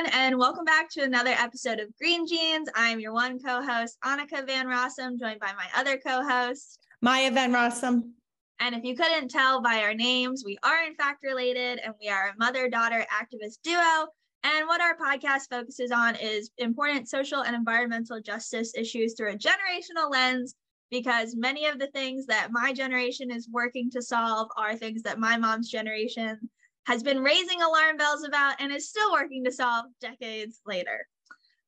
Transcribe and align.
everyone, 0.00 0.20
and 0.20 0.38
welcome 0.38 0.64
back 0.64 0.88
to 0.88 1.02
another 1.02 1.30
episode 1.30 1.78
of 1.78 1.94
Green 1.98 2.26
Genes. 2.26 2.68
I'm 2.74 3.00
your 3.00 3.12
one 3.12 3.38
co 3.38 3.62
host, 3.62 3.98
Anneke 4.02 4.46
Van 4.46 4.66
Rossum, 4.66 5.18
joined 5.18 5.40
by 5.40 5.52
my 5.56 5.66
other 5.76 5.98
co 5.98 6.22
host, 6.26 6.78
Maya 7.02 7.30
Van 7.30 7.52
Rossum. 7.52 8.12
And 8.60 8.74
if 8.74 8.82
you 8.82 8.94
couldn't 8.94 9.28
tell 9.28 9.60
by 9.60 9.82
our 9.82 9.92
names, 9.92 10.42
we 10.44 10.56
are 10.62 10.84
in 10.86 10.94
fact 10.94 11.22
related, 11.22 11.80
and 11.84 11.92
we 12.00 12.08
are 12.08 12.28
a 12.28 12.34
mother 12.38 12.70
daughter 12.70 13.04
activist 13.12 13.58
duo. 13.62 14.06
And 14.42 14.66
what 14.66 14.80
our 14.80 14.96
podcast 14.96 15.50
focuses 15.50 15.90
on 15.90 16.16
is 16.16 16.50
important 16.56 17.10
social 17.10 17.42
and 17.42 17.54
environmental 17.54 18.22
justice 18.22 18.72
issues 18.74 19.14
through 19.14 19.32
a 19.32 19.36
generational 19.36 20.10
lens, 20.10 20.54
because 20.90 21.36
many 21.36 21.66
of 21.66 21.78
the 21.78 21.88
things 21.88 22.24
that 22.26 22.48
my 22.50 22.72
generation 22.72 23.30
is 23.30 23.50
working 23.52 23.90
to 23.90 24.00
solve 24.00 24.48
are 24.56 24.76
things 24.76 25.02
that 25.02 25.18
my 25.18 25.36
mom's 25.36 25.68
generation 25.68 26.38
has 26.86 27.02
been 27.02 27.22
raising 27.22 27.62
alarm 27.62 27.96
bells 27.96 28.24
about 28.24 28.60
and 28.60 28.72
is 28.72 28.88
still 28.88 29.12
working 29.12 29.44
to 29.44 29.52
solve 29.52 29.86
decades 30.00 30.60
later. 30.66 31.06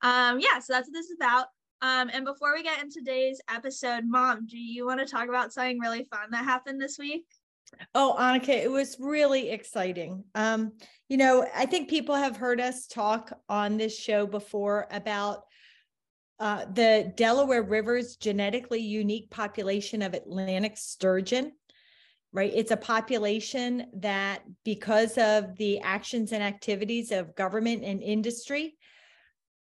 Um, 0.02 0.40
yeah, 0.40 0.58
so 0.58 0.72
that's 0.72 0.88
what 0.88 0.94
this 0.94 1.06
is 1.06 1.16
about. 1.20 1.46
Um, 1.80 2.10
and 2.12 2.24
before 2.24 2.54
we 2.54 2.62
get 2.62 2.82
into 2.82 3.00
today's 3.00 3.40
episode, 3.52 4.04
Mom, 4.06 4.46
do 4.46 4.58
you 4.58 4.86
want 4.86 5.00
to 5.00 5.06
talk 5.06 5.28
about 5.28 5.52
something 5.52 5.80
really 5.80 6.04
fun 6.04 6.30
that 6.30 6.44
happened 6.44 6.80
this 6.80 6.98
week? 6.98 7.24
Oh, 7.94 8.16
Anneke, 8.18 8.50
it 8.50 8.70
was 8.70 8.96
really 9.00 9.50
exciting. 9.50 10.24
Um, 10.34 10.72
you 11.08 11.16
know, 11.16 11.46
I 11.54 11.66
think 11.66 11.88
people 11.88 12.14
have 12.14 12.36
heard 12.36 12.60
us 12.60 12.86
talk 12.86 13.32
on 13.48 13.76
this 13.76 13.98
show 13.98 14.26
before 14.26 14.86
about 14.90 15.44
uh, 16.38 16.66
the 16.72 17.12
Delaware 17.16 17.62
River's 17.62 18.16
genetically 18.16 18.80
unique 18.80 19.30
population 19.30 20.02
of 20.02 20.14
Atlantic 20.14 20.76
sturgeon 20.76 21.52
right? 22.32 22.52
It's 22.54 22.70
a 22.70 22.76
population 22.76 23.86
that, 23.94 24.42
because 24.64 25.18
of 25.18 25.56
the 25.56 25.80
actions 25.80 26.32
and 26.32 26.42
activities 26.42 27.12
of 27.12 27.34
government 27.34 27.84
and 27.84 28.02
industry, 28.02 28.76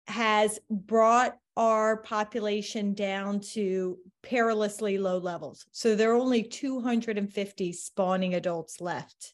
has 0.07 0.59
brought 0.69 1.35
our 1.55 1.97
population 1.97 2.93
down 2.93 3.39
to 3.39 3.97
perilously 4.23 4.97
low 4.97 5.17
levels. 5.17 5.65
So 5.71 5.95
there 5.95 6.11
are 6.11 6.19
only 6.19 6.43
250 6.43 7.73
spawning 7.73 8.33
adults 8.33 8.79
left 8.79 9.33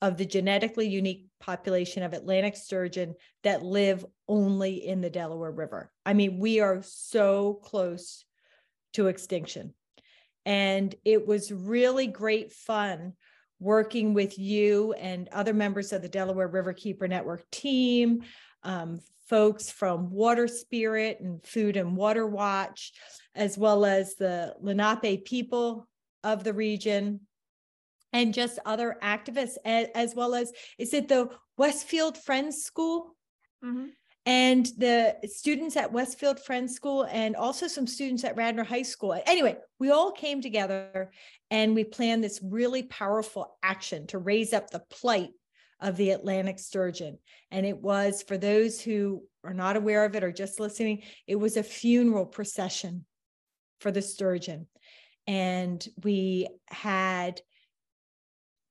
of 0.00 0.16
the 0.16 0.26
genetically 0.26 0.88
unique 0.88 1.26
population 1.40 2.02
of 2.02 2.12
Atlantic 2.12 2.56
sturgeon 2.56 3.14
that 3.42 3.62
live 3.62 4.04
only 4.28 4.86
in 4.86 5.00
the 5.00 5.10
Delaware 5.10 5.50
River. 5.50 5.90
I 6.06 6.14
mean, 6.14 6.38
we 6.38 6.60
are 6.60 6.82
so 6.82 7.54
close 7.62 8.24
to 8.92 9.08
extinction. 9.08 9.74
And 10.44 10.94
it 11.04 11.26
was 11.26 11.52
really 11.52 12.06
great 12.06 12.52
fun 12.52 13.14
working 13.60 14.14
with 14.14 14.38
you 14.38 14.92
and 14.94 15.28
other 15.28 15.52
members 15.52 15.92
of 15.92 16.02
the 16.02 16.08
Delaware 16.08 16.48
Riverkeeper 16.48 17.08
Network 17.08 17.48
team, 17.50 18.22
um, 18.62 19.00
folks 19.28 19.70
from 19.70 20.10
Water 20.10 20.46
Spirit 20.46 21.18
and 21.20 21.44
Food 21.44 21.76
and 21.76 21.96
Water 21.96 22.26
Watch, 22.26 22.92
as 23.34 23.58
well 23.58 23.84
as 23.84 24.14
the 24.14 24.54
Lenape 24.60 25.24
people 25.24 25.88
of 26.24 26.44
the 26.44 26.52
region, 26.52 27.20
and 28.12 28.32
just 28.32 28.58
other 28.64 28.96
activists, 29.02 29.56
as, 29.64 30.14
well 30.14 30.34
as 30.34 30.52
is 30.78 30.94
it 30.94 31.08
the 31.08 31.28
Westfield 31.58 32.16
Friends 32.16 32.62
School? 32.62 33.14
Mm-hmm 33.62 33.88
and 34.28 34.66
the 34.76 35.16
students 35.24 35.74
at 35.74 35.90
Westfield 35.90 36.38
Friends 36.38 36.74
School 36.74 37.06
and 37.10 37.34
also 37.34 37.66
some 37.66 37.86
students 37.86 38.24
at 38.24 38.36
Radnor 38.36 38.62
High 38.62 38.82
School. 38.82 39.18
Anyway, 39.24 39.56
we 39.78 39.90
all 39.90 40.12
came 40.12 40.42
together 40.42 41.10
and 41.50 41.74
we 41.74 41.82
planned 41.82 42.22
this 42.22 42.38
really 42.42 42.82
powerful 42.82 43.56
action 43.62 44.06
to 44.08 44.18
raise 44.18 44.52
up 44.52 44.68
the 44.68 44.82
plight 44.90 45.30
of 45.80 45.96
the 45.96 46.10
Atlantic 46.10 46.58
sturgeon. 46.58 47.16
And 47.50 47.64
it 47.64 47.78
was, 47.78 48.22
for 48.22 48.36
those 48.36 48.82
who 48.82 49.22
are 49.44 49.54
not 49.54 49.78
aware 49.78 50.04
of 50.04 50.14
it 50.14 50.22
or 50.22 50.30
just 50.30 50.60
listening, 50.60 51.04
it 51.26 51.36
was 51.36 51.56
a 51.56 51.62
funeral 51.62 52.26
procession 52.26 53.06
for 53.80 53.90
the 53.90 54.02
sturgeon. 54.02 54.66
And 55.26 55.82
we 56.04 56.48
had 56.66 57.40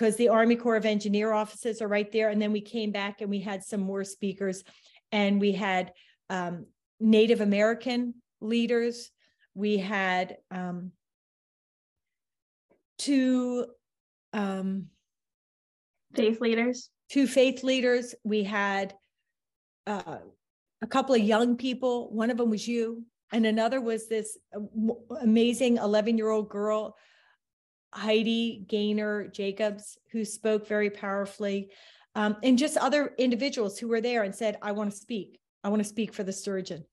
because 0.00 0.16
the 0.16 0.30
Army 0.30 0.56
Corps 0.56 0.76
of 0.76 0.86
Engineer 0.86 1.34
offices 1.34 1.82
are 1.82 1.86
right 1.86 2.10
there. 2.10 2.30
And 2.30 2.40
then 2.40 2.52
we 2.52 2.62
came 2.62 2.90
back 2.90 3.20
and 3.20 3.28
we 3.28 3.38
had 3.38 3.62
some 3.62 3.82
more 3.82 4.02
speakers 4.02 4.64
and 5.12 5.38
we 5.38 5.52
had 5.52 5.92
um, 6.30 6.64
Native 7.00 7.42
American 7.42 8.14
leaders. 8.40 9.10
We 9.54 9.76
had 9.76 10.38
um, 10.50 10.92
two 12.96 13.66
um, 14.32 14.86
faith 16.14 16.40
leaders. 16.40 16.88
Two 17.10 17.26
faith 17.26 17.62
leaders. 17.62 18.14
We 18.24 18.42
had 18.42 18.94
uh, 19.86 20.20
a 20.80 20.86
couple 20.86 21.14
of 21.14 21.20
young 21.20 21.58
people. 21.58 22.10
One 22.10 22.30
of 22.30 22.38
them 22.38 22.48
was 22.48 22.66
you, 22.66 23.04
and 23.32 23.44
another 23.44 23.82
was 23.82 24.08
this 24.08 24.38
uh, 24.56 24.60
amazing 25.20 25.76
11 25.76 26.16
year 26.16 26.30
old 26.30 26.48
girl 26.48 26.96
Heidi 27.92 28.64
Gaynor 28.68 29.28
Jacobs, 29.28 29.98
who 30.12 30.24
spoke 30.24 30.66
very 30.66 30.90
powerfully, 30.90 31.70
um, 32.14 32.36
and 32.42 32.58
just 32.58 32.76
other 32.76 33.14
individuals 33.18 33.78
who 33.78 33.88
were 33.88 34.00
there 34.00 34.22
and 34.22 34.34
said, 34.34 34.58
I 34.62 34.72
want 34.72 34.90
to 34.90 34.96
speak. 34.96 35.40
I 35.62 35.68
want 35.68 35.82
to 35.82 35.88
speak 35.88 36.12
for 36.12 36.22
the 36.22 36.32
sturgeon. 36.32 36.84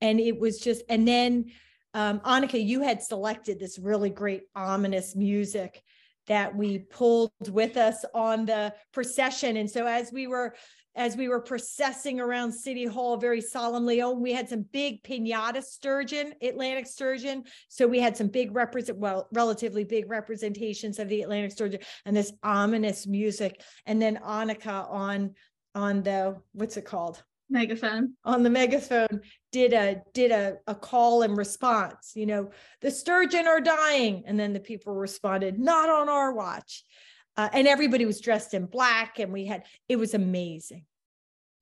And 0.00 0.20
it 0.20 0.38
was 0.38 0.58
just, 0.60 0.82
and 0.88 1.06
then 1.06 1.46
um, 1.94 2.20
Anneke, 2.20 2.64
you 2.64 2.82
had 2.82 3.02
selected 3.02 3.58
this 3.58 3.78
really 3.78 4.10
great 4.10 4.42
ominous 4.54 5.16
music 5.16 5.82
that 6.26 6.54
we 6.54 6.80
pulled 6.80 7.30
with 7.48 7.76
us 7.76 8.04
on 8.14 8.46
the 8.46 8.74
procession. 8.92 9.56
And 9.56 9.70
so 9.70 9.86
as 9.86 10.12
we 10.12 10.26
were 10.26 10.54
as 10.96 11.16
we 11.16 11.28
were 11.28 11.40
processing 11.40 12.18
around 12.18 12.50
City 12.50 12.86
Hall 12.86 13.18
very 13.18 13.40
solemnly. 13.40 14.00
Oh, 14.00 14.12
we 14.12 14.32
had 14.32 14.48
some 14.48 14.64
big 14.72 15.02
pinata 15.02 15.62
sturgeon, 15.62 16.32
Atlantic 16.40 16.86
sturgeon. 16.86 17.44
So 17.68 17.86
we 17.86 18.00
had 18.00 18.16
some 18.16 18.28
big 18.28 18.54
represent, 18.54 18.98
well, 18.98 19.28
relatively 19.32 19.84
big 19.84 20.10
representations 20.10 20.98
of 20.98 21.08
the 21.08 21.22
Atlantic 21.22 21.52
sturgeon 21.52 21.80
and 22.06 22.16
this 22.16 22.32
ominous 22.42 23.06
music. 23.06 23.62
And 23.84 24.00
then 24.00 24.18
Anneke 24.24 24.90
on 24.90 25.34
on 25.74 26.02
the 26.02 26.40
what's 26.52 26.78
it 26.78 26.86
called? 26.86 27.22
megaphone 27.48 28.12
on 28.24 28.42
the 28.42 28.50
megaphone 28.50 29.20
did 29.52 29.72
a 29.72 30.02
did 30.14 30.32
a, 30.32 30.56
a 30.66 30.74
call 30.74 31.22
and 31.22 31.36
response 31.36 32.12
you 32.16 32.26
know 32.26 32.50
the 32.80 32.90
sturgeon 32.90 33.46
are 33.46 33.60
dying 33.60 34.24
and 34.26 34.38
then 34.38 34.52
the 34.52 34.58
people 34.58 34.92
responded 34.92 35.56
not 35.58 35.88
on 35.88 36.08
our 36.08 36.32
watch 36.32 36.82
uh, 37.36 37.48
and 37.52 37.68
everybody 37.68 38.06
was 38.06 38.20
dressed 38.20 38.54
in 38.54 38.66
black 38.66 39.18
and 39.18 39.32
we 39.32 39.46
had 39.46 39.64
it 39.88 39.96
was 39.96 40.14
amazing. 40.14 40.84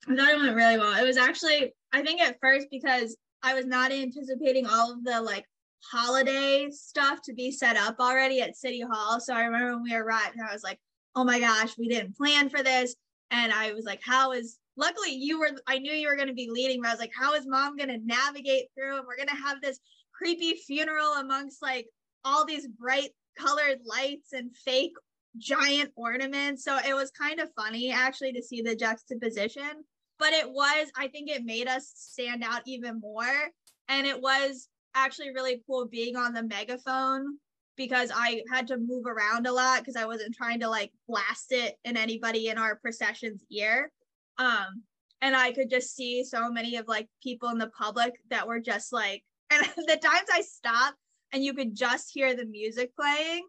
I 0.09 0.15
thought 0.15 0.33
it 0.33 0.39
went 0.39 0.55
really 0.57 0.79
well. 0.79 0.97
It 1.03 1.07
was 1.07 1.17
actually 1.17 1.73
i 1.93 2.03
think 2.03 2.21
at 2.21 2.39
first 2.41 2.69
because 2.71 3.17
i 3.43 3.55
was 3.55 3.67
not 3.67 3.93
anticipating 3.93 4.67
all 4.67 4.93
of 4.93 5.05
the 5.05 5.21
like 5.21 5.45
holiday 5.93 6.69
stuff 6.71 7.21
to 7.23 7.35
be 7.35 7.51
set 7.51 7.77
up 7.77 7.97
already 8.01 8.41
at 8.41 8.57
city 8.57 8.81
hall. 8.81 9.21
So 9.21 9.35
i 9.35 9.45
remember 9.45 9.75
when 9.75 9.83
we 9.83 9.95
arrived 9.95 10.37
and 10.37 10.49
i 10.49 10.53
was 10.53 10.63
like 10.63 10.79
oh 11.17 11.25
my 11.25 11.41
gosh 11.41 11.77
we 11.79 11.89
didn't 11.89 12.17
plan 12.17 12.49
for 12.49 12.63
this. 12.63 12.97
And 13.31 13.53
i 13.53 13.73
was 13.73 13.85
like 13.85 14.01
how 14.05 14.33
is 14.33 14.59
luckily 14.77 15.15
you 15.15 15.39
were 15.39 15.51
i 15.67 15.79
knew 15.79 15.93
you 15.93 16.09
were 16.09 16.17
going 16.17 16.29
to 16.29 16.35
be 16.35 16.51
leading 16.51 16.81
but 16.81 16.89
i 16.89 16.93
was 16.93 17.01
like 17.01 17.13
how 17.19 17.35
is 17.35 17.47
mom 17.47 17.77
going 17.77 17.89
to 17.89 17.99
navigate 18.05 18.67
through? 18.75 18.99
And 18.99 19.07
we're 19.07 19.17
going 19.17 19.29
to 19.29 19.45
have 19.47 19.61
this 19.61 19.79
creepy 20.13 20.55
funeral 20.55 21.15
amongst 21.15 21.63
like 21.63 21.87
all 22.25 22.45
these 22.45 22.67
bright 22.67 23.11
colored 23.39 23.81
lights 23.85 24.33
and 24.33 24.55
fake 24.57 24.93
giant 25.39 25.91
ornaments 25.97 26.65
so 26.65 26.79
it 26.87 26.95
was 26.95 27.11
kind 27.11 27.41
of 27.41 27.49
funny 27.55 27.91
actually 27.91 28.33
to 28.33 28.43
see 28.43 28.63
the 28.63 28.77
juxtaposition 28.77 29.85
but 30.19 30.33
it 30.33 30.49
was 30.49 30.89
i 30.97 31.09
think 31.09 31.29
it 31.29 31.45
made 31.45 31.67
us 31.67 31.93
stand 31.95 32.45
out 32.45 32.63
even 32.67 33.01
more 33.01 33.49
and 33.89 34.07
it 34.07 34.21
was 34.21 34.69
actually 34.95 35.33
really 35.33 35.63
cool 35.67 35.87
being 35.87 36.17
on 36.17 36.33
the 36.33 36.43
megaphone 36.43 37.39
because 37.77 38.11
I 38.15 38.43
had 38.51 38.69
to 38.69 38.77
move 38.77 39.07
around 39.07 39.47
a 39.47 39.53
lot 39.53 39.81
because 39.81 39.97
I 39.97 40.07
wasn't 40.07 40.35
trying 40.35 40.61
to 40.61 40.69
like 40.69 40.93
blast 41.09 41.51
it 41.51 41.77
in 41.85 41.97
anybody 41.97 42.49
in 42.49 42.59
our 42.59 42.77
procession's 42.77 43.43
ear. 43.51 43.91
Um, 44.39 44.83
and 45.21 45.35
I 45.35 45.53
could 45.53 45.71
just 45.71 45.95
see 45.95 46.25
so 46.25 46.51
many 46.51 46.77
of 46.77 46.87
like 46.87 47.09
people 47.23 47.49
in 47.49 47.59
the 47.59 47.71
public 47.71 48.15
that 48.31 48.47
were 48.47 48.61
just 48.61 48.93
like, 48.93 49.25
and 49.51 49.65
the 49.77 49.97
times 49.97 50.29
I 50.33 50.43
stopped 50.43 50.99
and 51.33 51.45
you 51.45 51.55
could 51.55 51.75
just 51.75 52.11
hear 52.13 52.35
the 52.35 52.47
music 52.47 52.93
playing. 52.97 53.47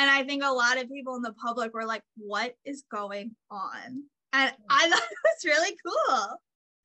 And 0.00 0.08
I 0.08 0.24
think 0.24 0.42
a 0.42 0.50
lot 0.50 0.78
of 0.78 0.88
people 0.88 1.14
in 1.16 1.22
the 1.22 1.34
public 1.34 1.74
were 1.74 1.84
like, 1.84 2.02
what 2.16 2.54
is 2.64 2.84
going 2.90 3.36
on? 3.50 4.02
And 4.32 4.52
I 4.70 4.88
thought 4.88 5.02
it 5.02 5.18
was 5.24 5.44
really 5.44 5.76
cool. 5.84 6.40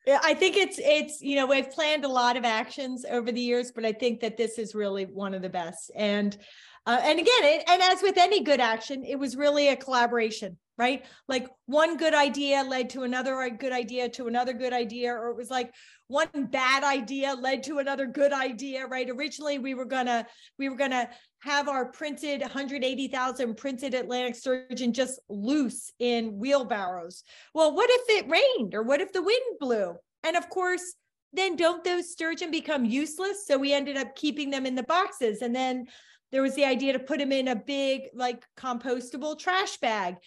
Yeah, 0.06 0.20
I 0.22 0.34
think 0.34 0.58
it's 0.58 0.78
it's 0.78 1.22
you 1.22 1.38
know 1.38 1.48
we've 1.48 1.72
planned 1.72 2.04
a 2.04 2.10
lot 2.10 2.36
of 2.36 2.44
actions 2.44 3.06
over 3.10 3.32
the 3.32 3.40
years, 3.40 3.72
but 3.72 3.86
I 3.86 3.94
think 3.94 4.20
that 4.20 4.36
this 4.36 4.60
is 4.60 4.76
really 4.76 5.06
one 5.06 5.34
of 5.34 5.42
the 5.42 5.50
best. 5.50 5.92
And 5.96 6.38
uh, 6.86 7.00
and 7.02 7.20
again, 7.20 7.44
it, 7.44 7.64
and 7.68 7.82
as 7.82 8.02
with 8.02 8.18
any 8.18 8.44
good 8.44 8.60
action, 8.60 9.04
it 9.04 9.18
was 9.18 9.36
really 9.36 9.70
a 9.70 9.76
collaboration 9.76 10.58
right? 10.78 11.06
Like 11.28 11.48
one 11.66 11.98
good 11.98 12.14
idea 12.14 12.64
led 12.64 12.90
to 12.92 13.04
another 13.04 13.50
good 13.50 13.72
idea 13.72 14.10
to 14.10 14.28
another 14.28 14.54
good 14.54 14.74
idea, 14.74 15.14
or 15.14 15.30
it 15.30 15.38
was 15.38 15.50
like 15.50 15.74
one 16.08 16.28
bad 16.52 16.84
idea 16.84 17.34
led 17.34 17.64
to 17.64 17.80
another 17.80 18.06
good 18.06 18.34
idea, 18.34 18.86
right? 18.86 19.10
Originally, 19.10 19.58
we 19.58 19.74
were 19.74 19.86
gonna 19.86 20.28
we 20.60 20.70
were 20.70 20.76
gonna 20.76 21.10
have 21.40 21.70
our 21.70 21.86
printed 21.86 22.42
180,000 22.42 23.56
printed 23.56 23.94
Atlantic 23.94 24.36
sturgeon 24.36 24.94
just 24.94 25.20
loose 25.30 25.94
in 26.00 26.38
wheelbarrows. 26.38 27.24
Well, 27.54 27.74
what 27.74 27.90
if 27.90 28.24
it 28.24 28.30
rained, 28.30 28.76
or 28.76 28.84
what 28.84 29.02
if 29.02 29.14
the 29.14 29.24
wind 29.24 29.60
blew? 29.60 29.96
And 30.24 30.36
of 30.36 30.50
course, 30.50 30.96
then 31.32 31.56
don't 31.56 31.84
those 31.84 32.12
sturgeon 32.12 32.52
become 32.52 32.84
useless? 32.84 33.46
So 33.48 33.58
we 33.58 33.74
ended 33.74 33.98
up 33.98 34.16
keeping 34.16 34.50
them 34.50 34.66
in 34.66 34.76
the 34.76 34.84
boxes, 34.84 35.42
and 35.42 35.56
then 35.56 35.86
there 36.32 36.42
was 36.42 36.56
the 36.56 36.66
idea 36.66 36.94
to 36.94 37.00
put 37.00 37.20
them 37.20 37.32
in 37.32 37.48
a 37.48 37.56
big 37.56 38.10
like 38.14 38.46
compostable 38.58 39.38
trash 39.38 39.78
bag 39.78 40.18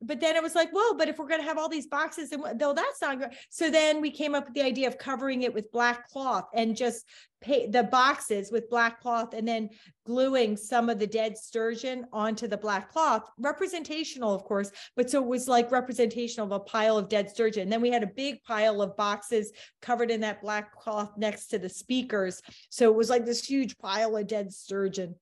but 0.00 0.20
then 0.20 0.36
it 0.36 0.42
was 0.42 0.54
like, 0.54 0.72
well, 0.72 0.94
but 0.94 1.08
if 1.08 1.18
we're 1.18 1.26
going 1.26 1.40
to 1.40 1.46
have 1.46 1.58
all 1.58 1.68
these 1.68 1.88
boxes, 1.88 2.30
and 2.30 2.44
though 2.58 2.72
that's 2.72 3.00
not 3.02 3.18
good. 3.18 3.30
So 3.50 3.68
then 3.68 4.00
we 4.00 4.10
came 4.10 4.34
up 4.34 4.46
with 4.46 4.54
the 4.54 4.62
idea 4.62 4.86
of 4.86 4.96
covering 4.96 5.42
it 5.42 5.52
with 5.52 5.72
black 5.72 6.08
cloth 6.08 6.44
and 6.54 6.76
just 6.76 7.04
pay 7.40 7.68
the 7.68 7.84
boxes 7.84 8.50
with 8.50 8.70
black 8.70 9.00
cloth 9.00 9.32
and 9.32 9.46
then 9.46 9.70
gluing 10.04 10.56
some 10.56 10.88
of 10.88 10.98
the 10.98 11.06
dead 11.06 11.36
sturgeon 11.36 12.04
onto 12.12 12.46
the 12.46 12.56
black 12.56 12.90
cloth. 12.92 13.28
Representational, 13.38 14.34
of 14.34 14.44
course, 14.44 14.70
but 14.96 15.10
so 15.10 15.20
it 15.22 15.26
was 15.26 15.48
like 15.48 15.70
representational 15.72 16.46
of 16.46 16.52
a 16.52 16.60
pile 16.60 16.96
of 16.96 17.08
dead 17.08 17.28
sturgeon. 17.28 17.64
And 17.64 17.72
then 17.72 17.80
we 17.80 17.90
had 17.90 18.02
a 18.04 18.08
big 18.08 18.42
pile 18.44 18.80
of 18.82 18.96
boxes 18.96 19.52
covered 19.82 20.10
in 20.10 20.20
that 20.20 20.42
black 20.42 20.72
cloth 20.76 21.12
next 21.16 21.48
to 21.48 21.58
the 21.58 21.68
speakers. 21.68 22.40
So 22.70 22.88
it 22.88 22.96
was 22.96 23.10
like 23.10 23.24
this 23.24 23.44
huge 23.44 23.76
pile 23.78 24.16
of 24.16 24.26
dead 24.28 24.52
sturgeon. 24.52 25.16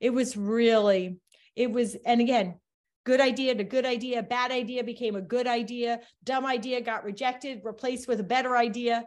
It 0.00 0.10
was 0.10 0.36
really, 0.36 1.18
it 1.56 1.70
was, 1.70 1.96
and 2.06 2.20
again, 2.20 2.60
good 3.04 3.20
idea 3.20 3.54
to 3.54 3.64
good 3.64 3.86
idea, 3.86 4.22
bad 4.22 4.52
idea 4.52 4.84
became 4.84 5.16
a 5.16 5.20
good 5.20 5.46
idea, 5.46 6.00
dumb 6.24 6.46
idea 6.46 6.80
got 6.80 7.04
rejected, 7.04 7.62
replaced 7.64 8.06
with 8.06 8.20
a 8.20 8.24
better 8.24 8.56
idea. 8.56 9.04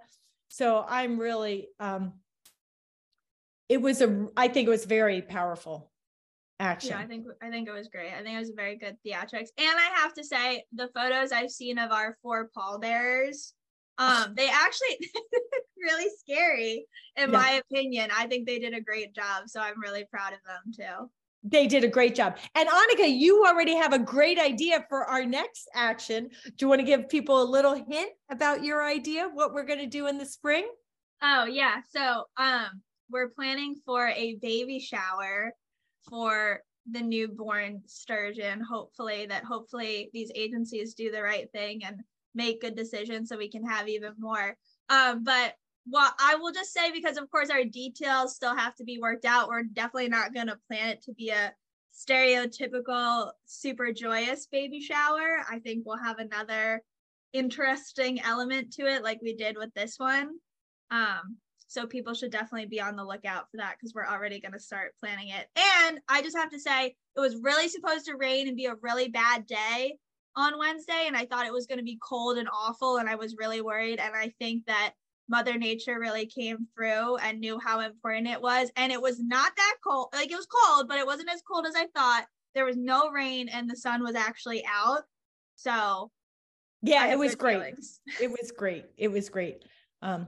So 0.49 0.83
I'm 0.87 1.19
really, 1.19 1.69
um, 1.79 2.13
it 3.69 3.81
was 3.81 4.01
a, 4.01 4.27
I 4.35 4.47
think 4.47 4.67
it 4.67 4.71
was 4.71 4.85
very 4.85 5.21
powerful 5.21 5.91
action. 6.59 6.91
Yeah, 6.91 6.99
I 6.99 7.05
think 7.07 7.25
I 7.41 7.49
think 7.49 7.67
it 7.67 7.71
was 7.71 7.87
great. 7.87 8.11
I 8.13 8.21
think 8.21 8.35
it 8.35 8.39
was 8.39 8.51
a 8.51 8.55
very 8.55 8.77
good 8.77 8.97
theatrics. 9.05 9.49
And 9.57 9.77
I 9.77 9.89
have 9.95 10.13
to 10.13 10.23
say, 10.23 10.63
the 10.73 10.89
photos 10.95 11.31
I've 11.31 11.49
seen 11.49 11.77
of 11.77 11.91
our 11.91 12.17
four 12.21 12.49
pallbearers, 12.53 13.53
um, 13.97 14.33
they 14.35 14.47
actually 14.49 15.09
really 15.81 16.09
scary 16.19 16.85
in 17.17 17.31
yeah. 17.31 17.37
my 17.37 17.61
opinion. 17.65 18.09
I 18.15 18.27
think 18.27 18.45
they 18.45 18.59
did 18.59 18.73
a 18.73 18.81
great 18.81 19.13
job. 19.13 19.43
So 19.47 19.59
I'm 19.59 19.79
really 19.79 20.05
proud 20.11 20.33
of 20.33 20.39
them 20.45 20.73
too. 20.75 21.09
They 21.43 21.65
did 21.65 21.83
a 21.83 21.87
great 21.87 22.13
job. 22.13 22.37
And 22.53 22.69
Anneke, 22.69 23.17
you 23.17 23.45
already 23.45 23.75
have 23.75 23.93
a 23.93 23.99
great 23.99 24.37
idea 24.37 24.85
for 24.89 25.05
our 25.05 25.25
next 25.25 25.67
action. 25.73 26.29
Do 26.45 26.53
you 26.59 26.67
want 26.67 26.79
to 26.81 26.85
give 26.85 27.09
people 27.09 27.41
a 27.41 27.43
little 27.43 27.73
hint 27.73 28.11
about 28.29 28.63
your 28.63 28.83
idea, 28.85 29.27
what 29.33 29.51
we're 29.53 29.65
going 29.65 29.79
to 29.79 29.87
do 29.87 30.07
in 30.07 30.19
the 30.19 30.25
spring? 30.25 30.69
Oh, 31.23 31.45
yeah. 31.45 31.77
So, 31.89 32.25
um, 32.37 32.81
we're 33.09 33.29
planning 33.29 33.75
for 33.85 34.07
a 34.07 34.35
baby 34.35 34.79
shower 34.79 35.53
for 36.07 36.61
the 36.89 37.01
newborn 37.01 37.81
sturgeon. 37.87 38.61
Hopefully, 38.61 39.25
that 39.25 39.43
hopefully 39.43 40.09
these 40.13 40.31
agencies 40.35 40.93
do 40.93 41.11
the 41.11 41.21
right 41.21 41.51
thing 41.51 41.83
and 41.83 42.01
make 42.33 42.61
good 42.61 42.75
decisions 42.75 43.29
so 43.29 43.37
we 43.37 43.49
can 43.49 43.65
have 43.65 43.87
even 43.87 44.13
more. 44.17 44.55
Um, 44.89 45.23
but 45.23 45.55
well, 45.91 46.13
I 46.19 46.35
will 46.35 46.53
just 46.53 46.73
say 46.73 46.91
because 46.91 47.17
of 47.17 47.29
course 47.29 47.49
our 47.49 47.65
details 47.65 48.35
still 48.35 48.55
have 48.55 48.75
to 48.75 48.83
be 48.83 48.97
worked 48.99 49.25
out. 49.25 49.49
We're 49.49 49.63
definitely 49.63 50.09
not 50.09 50.33
going 50.33 50.47
to 50.47 50.59
plan 50.67 50.89
it 50.89 51.03
to 51.03 51.13
be 51.13 51.29
a 51.29 51.53
stereotypical 51.93 53.31
super 53.45 53.91
joyous 53.91 54.47
baby 54.47 54.79
shower. 54.79 55.43
I 55.49 55.59
think 55.59 55.83
we'll 55.85 55.97
have 55.97 56.19
another 56.19 56.81
interesting 57.33 58.21
element 58.21 58.73
to 58.73 58.85
it 58.85 59.03
like 59.03 59.19
we 59.21 59.35
did 59.35 59.57
with 59.57 59.73
this 59.73 59.95
one. 59.97 60.29
Um 60.89 61.37
so 61.67 61.87
people 61.87 62.13
should 62.13 62.31
definitely 62.31 62.65
be 62.65 62.81
on 62.81 62.97
the 62.97 63.05
lookout 63.05 63.45
for 63.49 63.57
that 63.57 63.75
because 63.77 63.93
we're 63.93 64.05
already 64.05 64.41
going 64.41 64.51
to 64.51 64.59
start 64.59 64.91
planning 64.99 65.29
it. 65.29 65.47
And 65.55 66.01
I 66.09 66.21
just 66.21 66.35
have 66.35 66.49
to 66.49 66.59
say 66.59 66.87
it 66.87 67.19
was 67.19 67.37
really 67.41 67.69
supposed 67.69 68.07
to 68.07 68.17
rain 68.17 68.49
and 68.49 68.57
be 68.57 68.65
a 68.65 68.75
really 68.81 69.07
bad 69.07 69.47
day 69.47 69.97
on 70.35 70.59
Wednesday 70.59 71.05
and 71.07 71.15
I 71.15 71.25
thought 71.25 71.45
it 71.45 71.53
was 71.53 71.67
going 71.67 71.77
to 71.77 71.85
be 71.85 71.97
cold 72.01 72.37
and 72.37 72.49
awful 72.49 72.97
and 72.97 73.07
I 73.07 73.15
was 73.15 73.37
really 73.37 73.61
worried 73.61 73.99
and 73.99 74.13
I 74.13 74.33
think 74.37 74.65
that 74.65 74.93
Mother 75.31 75.57
Nature 75.57 75.97
really 75.97 76.25
came 76.25 76.67
through 76.75 77.15
and 77.17 77.39
knew 77.39 77.57
how 77.57 77.79
important 77.79 78.27
it 78.27 78.41
was. 78.41 78.69
And 78.75 78.91
it 78.91 79.01
was 79.01 79.19
not 79.19 79.53
that 79.55 79.75
cold. 79.83 80.09
Like 80.13 80.29
it 80.29 80.35
was 80.35 80.45
cold, 80.45 80.89
but 80.89 80.99
it 80.99 81.05
wasn't 81.05 81.29
as 81.33 81.41
cold 81.41 81.65
as 81.65 81.75
I 81.75 81.87
thought. 81.95 82.25
There 82.53 82.65
was 82.65 82.75
no 82.75 83.09
rain 83.09 83.47
and 83.47 83.69
the 83.69 83.77
sun 83.77 84.03
was 84.03 84.15
actually 84.15 84.65
out. 84.69 85.03
So 85.55 86.11
yeah, 86.81 87.07
it 87.07 87.17
was 87.17 87.35
great. 87.35 87.59
Feelings. 87.59 88.01
It 88.21 88.29
was 88.29 88.51
great. 88.55 88.85
It 88.97 89.07
was 89.07 89.29
great. 89.29 89.63
Um 90.01 90.27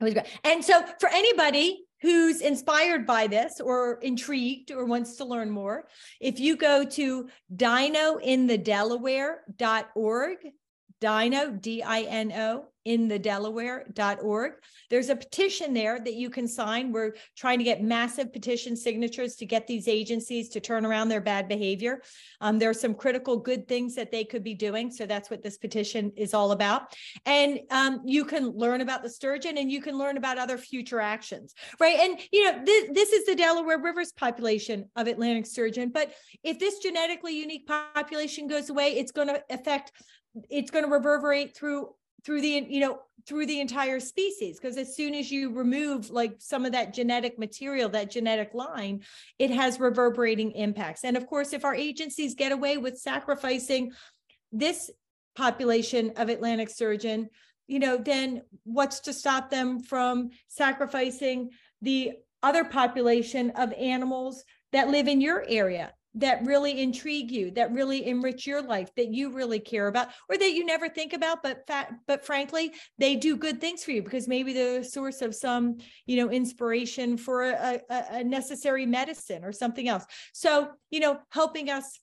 it 0.00 0.04
was 0.04 0.14
great. 0.14 0.26
And 0.42 0.64
so 0.64 0.84
for 0.98 1.08
anybody 1.08 1.84
who's 2.00 2.40
inspired 2.40 3.06
by 3.06 3.28
this 3.28 3.60
or 3.60 4.00
intrigued 4.02 4.72
or 4.72 4.84
wants 4.84 5.14
to 5.18 5.24
learn 5.24 5.48
more, 5.48 5.86
if 6.20 6.40
you 6.40 6.56
go 6.56 6.84
to 6.84 7.28
dinointhedelaware.org, 7.54 10.36
dino, 11.00 11.50
D-I-N-O, 11.52 12.71
in 12.84 13.08
the 13.08 13.18
delaware.org 13.18 14.52
there's 14.90 15.08
a 15.08 15.16
petition 15.16 15.72
there 15.72 15.98
that 16.00 16.14
you 16.14 16.28
can 16.28 16.46
sign. 16.46 16.92
We're 16.92 17.14
trying 17.36 17.58
to 17.58 17.64
get 17.64 17.82
massive 17.82 18.32
petition 18.32 18.76
signatures 18.76 19.36
to 19.36 19.46
get 19.46 19.66
these 19.66 19.88
agencies 19.88 20.50
to 20.50 20.60
turn 20.60 20.84
around 20.84 21.08
their 21.08 21.20
bad 21.20 21.48
behavior. 21.48 22.02
Um, 22.40 22.58
there 22.58 22.70
are 22.70 22.74
some 22.74 22.94
critical 22.94 23.38
good 23.38 23.66
things 23.66 23.94
that 23.94 24.10
they 24.10 24.24
could 24.24 24.44
be 24.44 24.54
doing 24.54 24.90
so 24.90 25.06
that's 25.06 25.30
what 25.30 25.42
this 25.42 25.56
petition 25.56 26.12
is 26.16 26.34
all 26.34 26.52
about. 26.52 26.94
And 27.24 27.60
um, 27.70 28.02
you 28.04 28.24
can 28.24 28.50
learn 28.50 28.80
about 28.80 29.02
the 29.02 29.10
sturgeon 29.10 29.58
and 29.58 29.70
you 29.70 29.80
can 29.80 29.96
learn 29.96 30.16
about 30.16 30.38
other 30.38 30.58
future 30.58 31.00
actions 31.00 31.54
right? 31.80 31.98
And 31.98 32.20
you 32.30 32.44
know 32.44 32.62
this, 32.64 32.90
this 32.92 33.12
is 33.12 33.26
the 33.26 33.34
delaware 33.34 33.78
rivers 33.78 34.12
population 34.12 34.88
of 34.96 35.06
atlantic 35.06 35.46
sturgeon 35.46 35.90
but 35.90 36.12
if 36.42 36.58
this 36.58 36.78
genetically 36.78 37.38
unique 37.38 37.66
population 37.66 38.46
goes 38.46 38.70
away 38.70 38.92
it's 38.92 39.12
going 39.12 39.28
to 39.28 39.42
affect 39.50 39.92
it's 40.48 40.70
going 40.70 40.84
to 40.84 40.90
reverberate 40.90 41.56
through 41.56 41.94
through 42.24 42.40
the 42.40 42.66
you 42.68 42.80
know 42.80 43.00
through 43.26 43.46
the 43.46 43.60
entire 43.60 44.00
species 44.00 44.58
because 44.58 44.76
as 44.76 44.96
soon 44.96 45.14
as 45.14 45.30
you 45.30 45.52
remove 45.52 46.10
like 46.10 46.34
some 46.38 46.64
of 46.64 46.72
that 46.72 46.92
genetic 46.92 47.38
material 47.38 47.88
that 47.88 48.10
genetic 48.10 48.52
line 48.54 49.00
it 49.38 49.50
has 49.50 49.78
reverberating 49.78 50.52
impacts. 50.52 51.04
And 51.04 51.16
of 51.16 51.26
course 51.26 51.52
if 51.52 51.64
our 51.64 51.74
agencies 51.74 52.34
get 52.34 52.52
away 52.52 52.76
with 52.78 52.98
sacrificing 52.98 53.92
this 54.50 54.90
population 55.34 56.12
of 56.16 56.28
atlantic 56.28 56.68
sturgeon 56.68 57.28
you 57.66 57.78
know 57.78 57.96
then 57.96 58.42
what's 58.64 59.00
to 59.00 59.12
stop 59.12 59.50
them 59.50 59.80
from 59.80 60.30
sacrificing 60.48 61.50
the 61.80 62.12
other 62.42 62.64
population 62.64 63.50
of 63.52 63.72
animals 63.72 64.44
that 64.72 64.90
live 64.90 65.08
in 65.08 65.20
your 65.20 65.44
area 65.48 65.92
that 66.14 66.44
really 66.44 66.80
intrigue 66.80 67.30
you 67.30 67.50
that 67.50 67.72
really 67.72 68.06
enrich 68.06 68.46
your 68.46 68.62
life 68.62 68.90
that 68.96 69.12
you 69.12 69.30
really 69.30 69.58
care 69.58 69.88
about 69.88 70.08
or 70.28 70.36
that 70.36 70.52
you 70.52 70.64
never 70.64 70.88
think 70.88 71.12
about 71.12 71.42
but 71.42 71.66
but 72.06 72.24
frankly 72.24 72.72
they 72.98 73.16
do 73.16 73.36
good 73.36 73.60
things 73.60 73.82
for 73.82 73.92
you 73.92 74.02
because 74.02 74.28
maybe 74.28 74.52
they're 74.52 74.80
a 74.80 74.84
source 74.84 75.22
of 75.22 75.34
some 75.34 75.78
you 76.06 76.16
know 76.16 76.30
inspiration 76.30 77.16
for 77.16 77.50
a, 77.50 77.80
a, 77.90 78.04
a 78.10 78.24
necessary 78.24 78.86
medicine 78.86 79.44
or 79.44 79.52
something 79.52 79.88
else. 79.88 80.04
So 80.32 80.70
you 80.90 81.00
know 81.00 81.18
helping 81.30 81.70
us 81.70 81.98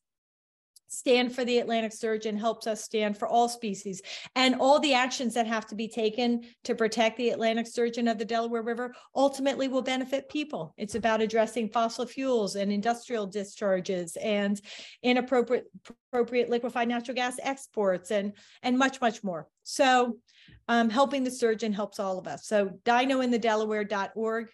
stand 0.89 1.33
for 1.33 1.45
the 1.45 1.59
Atlantic 1.59 1.93
sturgeon 1.93 2.35
helps 2.35 2.67
us 2.67 2.83
stand 2.83 3.17
for 3.17 3.27
all 3.27 3.47
species 3.47 4.01
and 4.35 4.55
all 4.59 4.79
the 4.79 4.93
actions 4.93 5.33
that 5.35 5.47
have 5.47 5.65
to 5.67 5.75
be 5.75 5.87
taken 5.87 6.41
to 6.63 6.75
protect 6.75 7.17
the 7.17 7.29
Atlantic 7.29 7.67
sturgeon 7.67 8.07
of 8.07 8.17
the 8.17 8.25
Delaware 8.25 8.63
River 8.63 8.93
ultimately 9.15 9.67
will 9.67 9.81
benefit 9.81 10.29
people. 10.29 10.73
It's 10.77 10.95
about 10.95 11.21
addressing 11.21 11.69
fossil 11.69 12.05
fuels 12.05 12.55
and 12.55 12.71
industrial 12.71 13.27
discharges 13.27 14.17
and 14.17 14.59
inappropriate 15.03 15.65
appropriate 16.11 16.49
liquefied 16.49 16.87
natural 16.87 17.15
gas 17.15 17.35
exports 17.43 18.11
and 18.11 18.33
and 18.63 18.77
much 18.77 18.99
much 18.99 19.23
more. 19.23 19.47
So 19.63 20.17
um, 20.67 20.89
helping 20.89 21.23
the 21.23 21.31
sturgeon 21.31 21.73
helps 21.73 21.99
all 21.99 22.17
of 22.17 22.27
us. 22.27 22.47
So 22.47 22.79
dinointhedelaware.org 22.85 24.49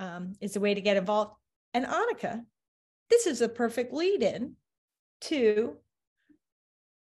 um, 0.00 0.34
is 0.40 0.56
a 0.56 0.60
way 0.60 0.74
to 0.74 0.80
get 0.80 0.96
involved. 0.96 1.32
And 1.72 1.86
Anneke, 1.86 2.42
this 3.10 3.26
is 3.26 3.40
a 3.40 3.48
perfect 3.48 3.92
lead 3.92 4.22
in 4.22 4.56
to 5.24 5.76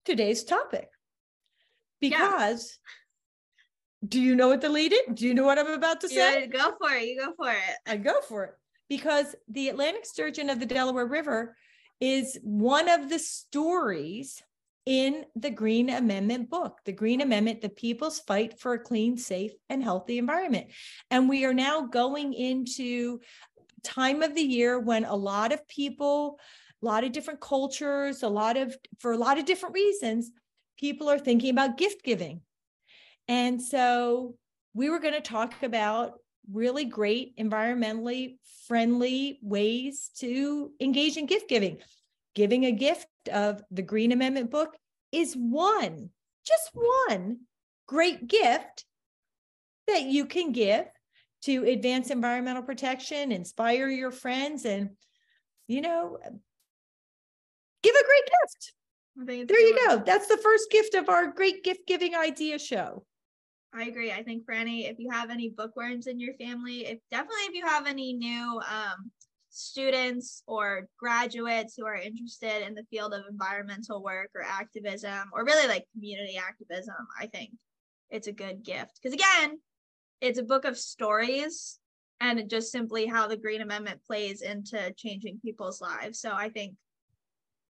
today's 0.04 0.44
topic 0.44 0.88
because 2.00 2.78
yeah. 4.02 4.08
do 4.08 4.20
you 4.20 4.34
know 4.34 4.48
what 4.48 4.60
the 4.60 4.68
lead 4.68 4.92
in? 4.92 5.14
Do 5.14 5.26
you 5.26 5.34
know 5.34 5.44
what 5.44 5.58
I'm 5.58 5.70
about 5.70 6.00
to 6.02 6.08
say? 6.08 6.40
Yeah, 6.40 6.46
go 6.46 6.74
for 6.78 6.94
it. 6.94 7.04
You 7.04 7.20
go 7.24 7.32
for 7.36 7.50
it. 7.50 7.76
I 7.86 7.96
go 7.96 8.20
for 8.22 8.44
it 8.44 8.54
because 8.88 9.34
the 9.48 9.68
Atlantic 9.68 10.06
sturgeon 10.06 10.50
of 10.50 10.58
the 10.58 10.66
Delaware 10.66 11.06
River 11.06 11.56
is 12.00 12.38
one 12.42 12.88
of 12.88 13.08
the 13.08 13.18
stories 13.18 14.42
in 14.86 15.24
the 15.36 15.50
Green 15.50 15.90
Amendment 15.90 16.50
book, 16.50 16.78
the 16.84 16.92
Green 16.92 17.20
Amendment, 17.20 17.60
the 17.60 17.68
people's 17.68 18.18
fight 18.20 18.58
for 18.58 18.72
a 18.72 18.78
clean, 18.78 19.18
safe, 19.18 19.52
and 19.68 19.84
healthy 19.84 20.18
environment. 20.18 20.68
And 21.10 21.28
we 21.28 21.44
are 21.44 21.54
now 21.54 21.82
going 21.82 22.32
into 22.32 23.20
time 23.84 24.22
of 24.22 24.34
the 24.34 24.42
year 24.42 24.78
when 24.80 25.04
a 25.04 25.14
lot 25.14 25.52
of 25.52 25.68
people 25.68 26.40
a 26.82 26.87
lot 26.87 27.04
of 27.04 27.12
different 27.12 27.40
cultures, 27.40 28.22
a 28.22 28.28
lot 28.28 28.56
of, 28.56 28.76
for 28.99 29.12
a 29.12 29.18
lot 29.18 29.38
of 29.38 29.44
different 29.44 29.75
reasons, 29.75 30.30
people 30.78 31.10
are 31.10 31.18
thinking 31.18 31.50
about 31.50 31.76
gift 31.76 32.02
giving. 32.02 32.40
And 33.28 33.60
so 33.60 34.34
we 34.75 34.88
were 34.88 34.99
going 34.99 35.14
to 35.14 35.20
talk 35.20 35.62
about 35.62 36.14
really 36.50 36.84
great 36.84 37.37
environmentally 37.37 38.37
friendly 38.66 39.38
ways 39.42 40.10
to 40.18 40.72
engage 40.80 41.16
in 41.16 41.26
gift 41.26 41.49
giving. 41.49 41.78
Giving 42.34 42.64
a 42.64 42.72
gift 42.72 43.08
of 43.32 43.62
the 43.70 43.82
Green 43.82 44.12
Amendment 44.12 44.50
book 44.50 44.76
is 45.12 45.34
one, 45.34 46.10
just 46.46 46.70
one 46.72 47.40
great 47.87 48.28
gift 48.28 48.84
that 49.88 50.04
you 50.04 50.25
can 50.26 50.52
give 50.52 50.87
to 51.42 51.64
advance 51.64 52.10
environmental 52.10 52.62
protection, 52.62 53.32
inspire 53.32 53.88
your 53.88 54.12
friends, 54.12 54.64
and, 54.64 54.90
you 55.66 55.80
know, 55.80 56.18
give 57.82 57.94
a 57.94 58.04
great 58.04 58.25
gift. 58.25 58.72
There 59.49 59.60
you 59.60 59.78
go. 59.87 60.02
That's 60.04 60.28
the 60.28 60.37
first 60.37 60.70
gift 60.70 60.94
of 60.94 61.08
our 61.08 61.26
great 61.28 61.62
gift 61.64 61.87
giving 61.87 62.14
idea 62.14 62.58
show. 62.58 63.04
I 63.75 63.84
agree. 63.84 64.10
I 64.10 64.22
think 64.22 64.44
for 64.44 64.52
any, 64.52 64.87
if 64.87 64.99
you 64.99 65.10
have 65.10 65.30
any 65.30 65.50
bookworms 65.50 66.06
in 66.06 66.18
your 66.18 66.34
family, 66.34 66.87
if 66.87 66.99
definitely 67.10 67.42
if 67.42 67.54
you 67.54 67.66
have 67.66 67.87
any 67.87 68.14
new 68.14 68.60
um, 68.68 69.10
students 69.50 70.42
or 70.46 70.88
graduates 70.99 71.75
who 71.76 71.87
are 71.87 71.96
interested 71.96 72.66
in 72.66 72.75
the 72.75 72.87
field 72.90 73.14
of 73.14 73.22
environmental 73.30 74.02
work 74.02 74.30
or 74.34 74.42
activism 74.42 75.30
or 75.32 75.44
really 75.44 75.68
like 75.68 75.87
community 75.92 76.37
activism, 76.37 76.96
I 77.20 77.26
think 77.26 77.50
it's 78.10 78.26
a 78.26 78.32
good 78.32 78.64
gift. 78.64 78.99
Because 79.00 79.14
again, 79.14 79.58
it's 80.20 80.38
a 80.38 80.44
book 80.44 80.64
of 80.64 80.76
stories 80.76 81.78
and 82.20 82.50
just 82.50 82.72
simply 82.72 83.06
how 83.06 83.26
the 83.26 83.37
Green 83.37 83.60
Amendment 83.60 84.00
plays 84.04 84.42
into 84.42 84.92
changing 84.96 85.40
people's 85.42 85.80
lives. 85.80 86.20
So 86.20 86.32
I 86.32 86.49
think 86.49 86.75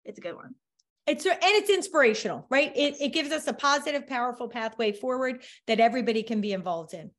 it's 0.08 0.18
a 0.18 0.22
good 0.22 0.34
one. 0.34 0.54
It's 1.06 1.24
and 1.24 1.38
it's 1.40 1.70
inspirational 1.70 2.46
right? 2.50 2.72
It, 2.76 3.00
it 3.00 3.12
gives 3.12 3.30
us 3.30 3.46
a 3.46 3.52
positive 3.52 4.06
powerful 4.06 4.48
pathway 4.48 4.92
forward 4.92 5.42
that 5.66 5.80
everybody 5.80 6.22
can 6.22 6.40
be 6.40 6.52
involved 6.52 6.92
in. 6.94 7.10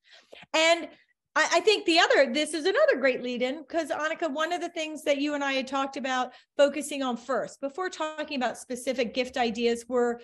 And 0.54 0.90
I, 1.36 1.48
I 1.54 1.60
think 1.62 1.86
the 1.86 2.00
other 2.00 2.32
this 2.34 2.54
is 2.54 2.66
another 2.66 2.98
great 2.98 3.24
lead 3.24 3.42
in 3.42 3.62
because 3.62 3.90
anneke 3.90 4.32
one 4.32 4.54
of 4.54 4.62
the 4.62 4.70
things 4.70 5.04
that 5.04 5.20
you 5.20 5.34
and 5.34 5.44
i 5.44 5.54
had 5.54 5.68
talked 5.68 5.98
about 5.98 6.34
focusing 6.58 7.02
on 7.02 7.18
first 7.18 7.62
before 7.62 7.90
talking 7.90 8.38
about 8.38 8.58
specific 8.58 9.14
gift 9.14 9.38
ideas 9.38 9.86
were 9.88 10.20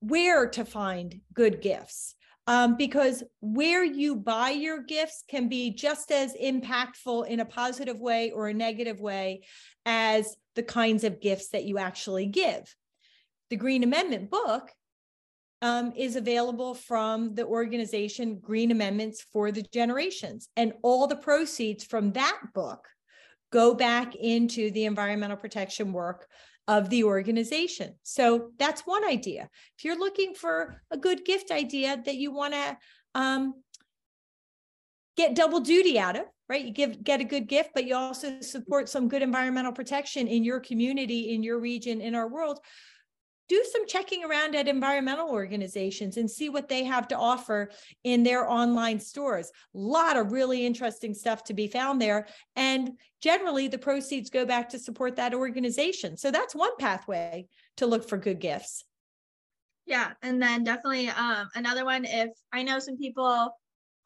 where 0.00 0.48
to 0.48 0.64
find 0.64 1.20
good 1.34 1.60
gifts. 1.60 2.14
Um, 2.46 2.76
because 2.76 3.22
where 3.40 3.84
you 3.84 4.16
buy 4.16 4.50
your 4.50 4.82
gifts 4.82 5.22
can 5.28 5.48
be 5.48 5.70
just 5.70 6.10
as 6.10 6.34
impactful 6.34 7.28
in 7.28 7.40
a 7.40 7.44
positive 7.44 8.00
way 8.00 8.32
or 8.32 8.48
a 8.48 8.54
negative 8.54 8.98
way 9.00 9.42
as 9.86 10.36
the 10.60 10.66
kinds 10.66 11.04
of 11.04 11.22
gifts 11.22 11.48
that 11.48 11.64
you 11.64 11.78
actually 11.78 12.26
give. 12.26 12.76
The 13.48 13.56
Green 13.56 13.82
Amendment 13.82 14.30
book 14.30 14.70
um, 15.62 15.94
is 15.96 16.16
available 16.16 16.74
from 16.74 17.34
the 17.34 17.46
organization 17.46 18.38
Green 18.38 18.70
Amendments 18.70 19.24
for 19.32 19.50
the 19.50 19.64
Generations. 19.72 20.50
And 20.58 20.74
all 20.82 21.06
the 21.06 21.16
proceeds 21.16 21.82
from 21.82 22.12
that 22.12 22.38
book 22.52 22.86
go 23.50 23.72
back 23.72 24.14
into 24.14 24.70
the 24.72 24.84
environmental 24.84 25.38
protection 25.38 25.94
work 25.94 26.26
of 26.68 26.90
the 26.90 27.04
organization. 27.04 27.94
So 28.02 28.50
that's 28.58 28.82
one 28.82 29.04
idea. 29.06 29.48
If 29.78 29.84
you're 29.86 29.98
looking 29.98 30.34
for 30.34 30.82
a 30.90 30.98
good 30.98 31.24
gift 31.24 31.50
idea 31.50 32.02
that 32.04 32.16
you 32.16 32.32
want 32.32 32.52
to 32.52 32.76
um, 33.14 33.54
get 35.16 35.34
double 35.34 35.60
duty 35.60 35.98
out 35.98 36.16
of, 36.16 36.26
right? 36.50 36.64
You 36.64 36.72
give 36.72 37.02
get 37.04 37.20
a 37.20 37.24
good 37.24 37.46
gift, 37.46 37.70
but 37.74 37.84
you 37.86 37.94
also 37.94 38.40
support 38.40 38.88
some 38.88 39.08
good 39.08 39.22
environmental 39.22 39.72
protection 39.72 40.26
in 40.26 40.42
your 40.42 40.58
community, 40.58 41.32
in 41.32 41.44
your 41.44 41.60
region, 41.60 42.00
in 42.00 42.16
our 42.16 42.28
world. 42.28 42.58
Do 43.48 43.64
some 43.72 43.86
checking 43.86 44.24
around 44.24 44.56
at 44.56 44.66
environmental 44.66 45.28
organizations 45.30 46.16
and 46.16 46.28
see 46.28 46.48
what 46.48 46.68
they 46.68 46.84
have 46.84 47.06
to 47.08 47.16
offer 47.16 47.70
in 48.02 48.24
their 48.24 48.50
online 48.50 48.98
stores. 48.98 49.50
A 49.74 49.78
lot 49.78 50.16
of 50.16 50.32
really 50.32 50.66
interesting 50.66 51.14
stuff 51.14 51.44
to 51.44 51.54
be 51.54 51.68
found 51.68 52.02
there. 52.02 52.26
And 52.56 52.92
generally, 53.20 53.68
the 53.68 53.78
proceeds 53.78 54.28
go 54.28 54.44
back 54.44 54.68
to 54.70 54.78
support 54.78 55.16
that 55.16 55.34
organization. 55.34 56.16
So 56.16 56.32
that's 56.32 56.54
one 56.54 56.76
pathway 56.78 57.46
to 57.76 57.86
look 57.86 58.08
for 58.08 58.18
good 58.18 58.40
gifts. 58.40 58.84
Yeah. 59.86 60.12
And 60.22 60.42
then 60.42 60.62
definitely 60.64 61.08
um, 61.08 61.48
another 61.54 61.84
one, 61.84 62.04
if 62.04 62.30
I 62.52 62.62
know 62.62 62.78
some 62.78 62.96
people 62.96 63.52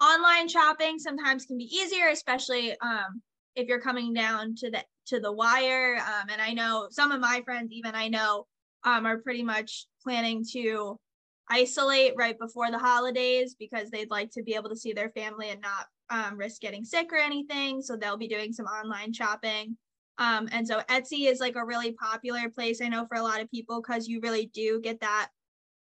online 0.05 0.49
shopping 0.49 0.99
sometimes 0.99 1.47
can 1.47 1.57
be 1.57 1.65
easier, 1.65 2.09
especially 2.09 2.79
um, 2.81 3.23
if 3.57 3.69
you're 3.69 3.81
coming 3.81 4.13
down 4.13 4.55
to 4.57 4.71
the 4.71 4.85
to 5.07 5.21
the 5.21 5.33
wire. 5.33 5.97
Um, 5.97 6.29
and 6.31 6.41
I 6.41 6.53
know 6.53 6.89
some 6.91 7.13
of 7.13 7.21
my 7.21 7.43
friends, 7.45 7.73
even 7.73 7.95
I 7.95 8.09
know, 8.09 8.47
um, 8.85 9.07
are 9.07 9.19
pretty 9.19 9.43
much 9.43 9.87
planning 10.03 10.45
to 10.53 10.99
isolate 11.51 12.15
right 12.17 12.39
before 12.39 12.71
the 12.71 12.79
holidays 12.79 13.55
because 13.59 13.91
they'd 13.91 14.11
like 14.11 14.31
to 14.33 14.43
be 14.43 14.55
able 14.55 14.71
to 14.71 14.77
see 14.77 14.93
their 14.93 15.11
family 15.11 15.51
and 15.51 15.61
not 15.61 15.87
um, 16.11 16.39
risk 16.39 16.61
getting 16.61 16.85
sick 16.85 17.13
or 17.13 17.19
anything. 17.19 17.83
So 17.83 17.97
they'll 17.97 18.17
be 18.17 18.29
doing 18.29 18.53
some 18.53 18.67
online 18.67 19.13
shopping. 19.13 19.77
Um, 20.17 20.49
and 20.53 20.67
so 20.67 20.81
Etsy 20.89 21.31
is 21.31 21.41
like 21.41 21.57
a 21.57 21.65
really 21.65 21.93
popular 21.93 22.49
place 22.49 22.81
I 22.81 22.89
know 22.89 23.07
for 23.07 23.17
a 23.17 23.23
lot 23.23 23.41
of 23.41 23.51
people 23.51 23.83
because 23.83 24.07
you 24.07 24.21
really 24.21 24.47
do 24.47 24.81
get 24.81 25.01
that 25.01 25.29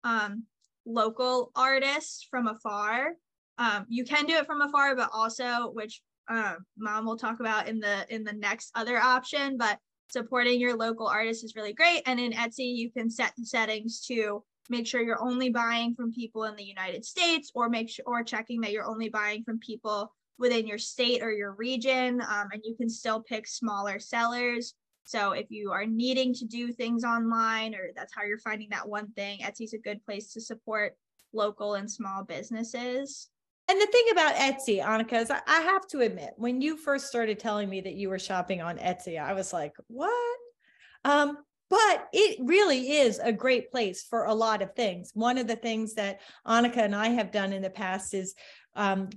um, 0.04 0.44
local 0.86 1.52
artist 1.54 2.28
from 2.30 2.48
afar 2.48 3.12
um, 3.59 3.87
you 3.88 4.04
can 4.04 4.26
do 4.26 4.35
it 4.35 4.47
from 4.47 4.61
afar, 4.61 4.97
but 4.97 5.11
also, 5.12 5.71
which 5.73 6.02
um, 6.28 6.59
mom 6.76 7.04
will 7.04 7.16
talk 7.16 7.40
about 7.40 7.68
in 7.68 7.80
the 7.80 8.06
in 8.14 8.25
the 8.25 8.32
next 8.32 8.71
other 8.75 8.99
option, 8.99 9.56
but 9.56 9.78
supporting 10.09 10.61
your 10.61 10.76
local 10.76 11.06
artist 11.06 11.44
is 11.44 11.56
really 11.56 11.73
great. 11.73 12.02
And 12.06 12.21
in 12.21 12.32
Etsy, 12.32 12.76
you 12.76 12.90
can 12.90 13.11
set 13.11 13.32
the 13.37 13.44
settings 13.47 14.04
to 14.06 14.42
make 14.68 14.87
sure 14.87 15.02
you're 15.02 15.23
only 15.23 15.50
buying 15.50 15.94
from 15.94 16.12
people 16.12 16.44
in 16.44 16.56
the 16.56 16.64
United 16.64 17.04
States, 17.04 17.50
or 17.54 17.68
make 17.68 17.90
sure 17.90 18.04
or 18.06 18.23
checking 18.23 18.61
that 18.61 18.73
you're 18.73 18.87
only 18.87 19.09
buying 19.09 19.42
from 19.44 19.59
people 19.59 20.12
within 20.38 20.66
your 20.66 20.78
state 20.78 21.23
or 21.23 21.32
your 21.32 21.52
region. 21.52 22.21
Um, 22.21 22.49
and 22.52 22.62
you 22.64 22.75
can 22.76 22.88
still 22.88 23.21
pick 23.21 23.47
smaller 23.47 23.99
sellers 23.99 24.75
So 25.04 25.32
if 25.32 25.50
you 25.50 25.73
are 25.73 25.87
needing 25.87 26.32
to 26.35 26.44
do 26.44 26.73
things 26.73 27.04
online 27.04 27.75
or 27.75 27.90
that's 27.97 28.14
how 28.14 28.23
you're 28.25 28.38
finding 28.38 28.68
that 28.71 28.88
one 28.88 29.11
thing, 29.12 29.40
Etsy's 29.40 29.75
a 29.75 29.78
good 29.78 30.04
place 30.04 30.32
to 30.32 30.40
support 30.40 30.97
local 31.32 31.75
and 31.75 31.90
small 31.90 32.25
businesses. 32.25 33.28
And 33.69 33.81
the 33.81 33.87
thing 33.87 34.07
about 34.11 34.35
Etsy, 34.35 34.83
Anneke, 34.83 35.23
is 35.23 35.31
I, 35.31 35.61
have 35.61 35.87
to 35.88 36.00
admit, 36.00 36.35
when 36.37 36.61
you 36.61 36.76
first 36.76 37.07
started 37.07 37.38
telling 37.38 37.69
me 37.71 37.81
that 37.81 37.95
you 37.95 38.09
were 38.09 38.19
shopping 38.19 38.61
on 38.61 38.76
Etsy, 38.78 39.23
I 39.23 39.33
was 39.33 39.52
like, 39.52 39.75
what? 39.87 40.38
Um, 41.04 41.38
but 41.71 42.09
it 42.12 42.38
really 42.40 42.92
is 42.99 43.19
a 43.19 43.33
great 43.33 43.71
place 43.71 44.02
for 44.02 44.25
a 44.25 44.35
lot 44.35 44.61
of 44.61 44.75
things. 44.75 45.12
One 45.14 45.38
of 45.38 45.47
the 45.47 45.57
things 45.57 45.95
that 45.95 46.21
Anneke 46.47 46.76
and 46.76 46.95
I 46.95 47.09
have 47.11 47.31
done 47.31 47.52
in 47.52 47.62
the 47.62 47.71
past 47.71 48.12
is 48.12 48.35
um, 48.75 49.09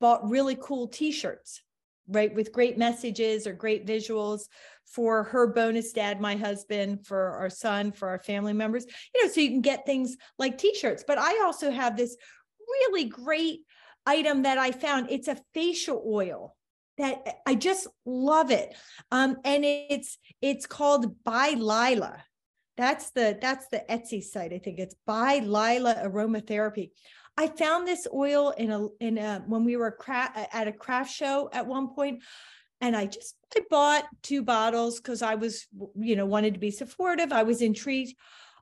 bought 0.00 0.28
really 0.28 0.58
cool 0.60 0.88
t-shirts 0.88 1.62
right 2.08 2.34
with 2.34 2.52
great 2.52 2.76
messages 2.76 3.46
or 3.46 3.52
great 3.52 3.86
visuals 3.86 4.42
for 4.86 5.22
her 5.22 5.46
bonus 5.46 5.92
dad 5.92 6.20
my 6.20 6.34
husband 6.34 7.06
for 7.06 7.36
our 7.36 7.50
son 7.50 7.92
for 7.92 8.08
our 8.08 8.18
family 8.18 8.52
members 8.52 8.84
you 9.14 9.22
know 9.24 9.30
so 9.30 9.40
you 9.40 9.48
can 9.48 9.60
get 9.60 9.86
things 9.86 10.16
like 10.38 10.58
t-shirts 10.58 11.04
but 11.06 11.18
i 11.18 11.40
also 11.44 11.70
have 11.70 11.96
this 11.96 12.16
really 12.72 13.04
great 13.04 13.60
item 14.06 14.42
that 14.42 14.58
i 14.58 14.70
found. 14.72 15.10
It's 15.10 15.28
a 15.28 15.38
facial 15.54 16.02
oil 16.06 16.56
that 16.98 17.40
i 17.46 17.54
just 17.54 17.86
love 18.04 18.50
it. 18.50 18.74
Um, 19.10 19.36
and 19.44 19.64
it's 19.64 20.18
it's 20.40 20.66
called 20.66 21.22
by 21.24 21.50
lila. 21.50 22.24
That's 22.76 23.10
the 23.10 23.38
that's 23.40 23.66
the 23.68 23.84
etsy 23.90 24.22
site 24.22 24.52
i 24.52 24.58
think. 24.58 24.78
It's 24.78 24.96
by 25.06 25.38
lila 25.38 25.94
aromatherapy. 26.04 26.90
I 27.36 27.46
found 27.46 27.86
this 27.86 28.06
oil 28.12 28.50
in 28.50 28.70
a 28.70 28.88
in 29.00 29.18
a 29.18 29.42
when 29.46 29.64
we 29.64 29.76
were 29.76 29.92
cra- 29.92 30.48
at 30.52 30.68
a 30.68 30.72
craft 30.72 31.10
show 31.10 31.48
at 31.52 31.66
one 31.66 31.94
point, 31.94 32.22
and 32.80 32.96
I 32.96 33.06
just 33.06 33.36
I 33.56 33.62
bought 33.70 34.04
two 34.22 34.42
bottles 34.42 35.00
because 35.00 35.22
I 35.22 35.36
was 35.36 35.66
you 35.96 36.16
know 36.16 36.26
wanted 36.26 36.54
to 36.54 36.60
be 36.60 36.70
supportive. 36.70 37.32
I 37.32 37.44
was 37.44 37.62
intrigued. 37.62 38.14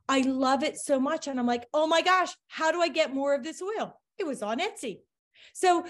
I 0.09 0.21
love 0.21 0.63
it 0.63 0.79
so 0.79 0.99
much, 0.99 1.27
and 1.27 1.39
I'm 1.39 1.47
like, 1.47 1.67
oh 1.75 1.87
my 1.87 2.03
gosh, 2.03 2.33
how 2.49 2.73
do 2.73 2.81
I 2.81 2.89
get 2.89 3.15
more 3.15 3.35
of 3.35 3.45
this 3.45 3.61
oil? 3.61 4.01
It 4.19 4.27
was 4.27 4.43
on 4.43 4.59
Etsy. 4.59 5.01
So 5.53 5.85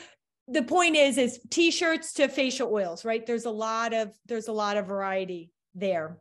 the 0.48 0.62
point 0.62 0.96
is, 0.96 1.18
is 1.18 1.40
t-shirts 1.50 2.14
to 2.14 2.28
facial 2.28 2.72
oils, 2.72 3.04
right? 3.04 3.24
There's 3.24 3.44
a 3.44 3.50
lot 3.50 3.92
of 3.92 4.10
there's 4.26 4.48
a 4.48 4.52
lot 4.52 4.76
of 4.76 4.86
variety 4.86 5.50
there. 5.74 6.18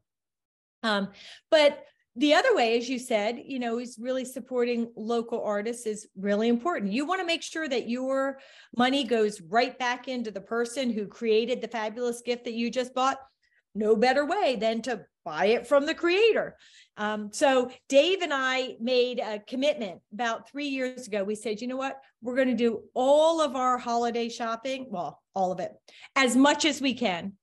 Um, 0.83 1.09
but 1.49 1.83
the 2.15 2.33
other 2.33 2.55
way, 2.55 2.77
as 2.77 2.89
you 2.89 2.97
said, 2.97 3.43
you 3.45 3.59
know, 3.59 3.77
is 3.77 3.99
really 4.01 4.25
supporting 4.25 4.91
local 4.95 5.43
artists 5.43 5.85
is 5.85 6.07
really 6.17 6.49
important. 6.49 6.91
You 6.91 7.05
want 7.05 7.21
to 7.21 7.27
make 7.27 7.43
sure 7.43 7.69
that 7.69 7.87
your 7.87 8.39
money 8.75 9.03
goes 9.03 9.39
right 9.41 9.77
back 9.77 10.07
into 10.07 10.31
the 10.31 10.41
person 10.41 10.91
who 10.91 11.05
created 11.05 11.61
the 11.61 11.67
fabulous 11.67 12.21
gift 12.21 12.45
that 12.45 12.53
you 12.53 12.71
just 12.71 12.95
bought. 12.95 13.19
No 13.77 13.95
better 13.95 14.25
way 14.25 14.55
than 14.55 14.81
to 14.83 15.05
buy 15.23 15.47
it 15.47 15.67
from 15.67 15.85
the 15.85 15.93
creator. 15.93 16.55
Um, 16.97 17.29
so 17.31 17.69
Dave 17.89 18.21
and 18.21 18.33
I 18.33 18.75
made 18.79 19.19
a 19.19 19.39
commitment 19.39 20.01
about 20.11 20.49
three 20.49 20.67
years 20.67 21.05
ago. 21.05 21.23
We 21.23 21.35
said, 21.35 21.61
you 21.61 21.67
know 21.67 21.77
what? 21.77 21.99
We're 22.21 22.35
going 22.35 22.47
to 22.47 22.55
do 22.55 22.81
all 22.95 23.39
of 23.39 23.55
our 23.55 23.77
holiday 23.77 24.29
shopping, 24.29 24.87
well, 24.89 25.21
all 25.35 25.51
of 25.51 25.59
it, 25.59 25.73
as 26.15 26.35
much 26.35 26.65
as 26.65 26.81
we 26.81 26.95
can 26.95 27.33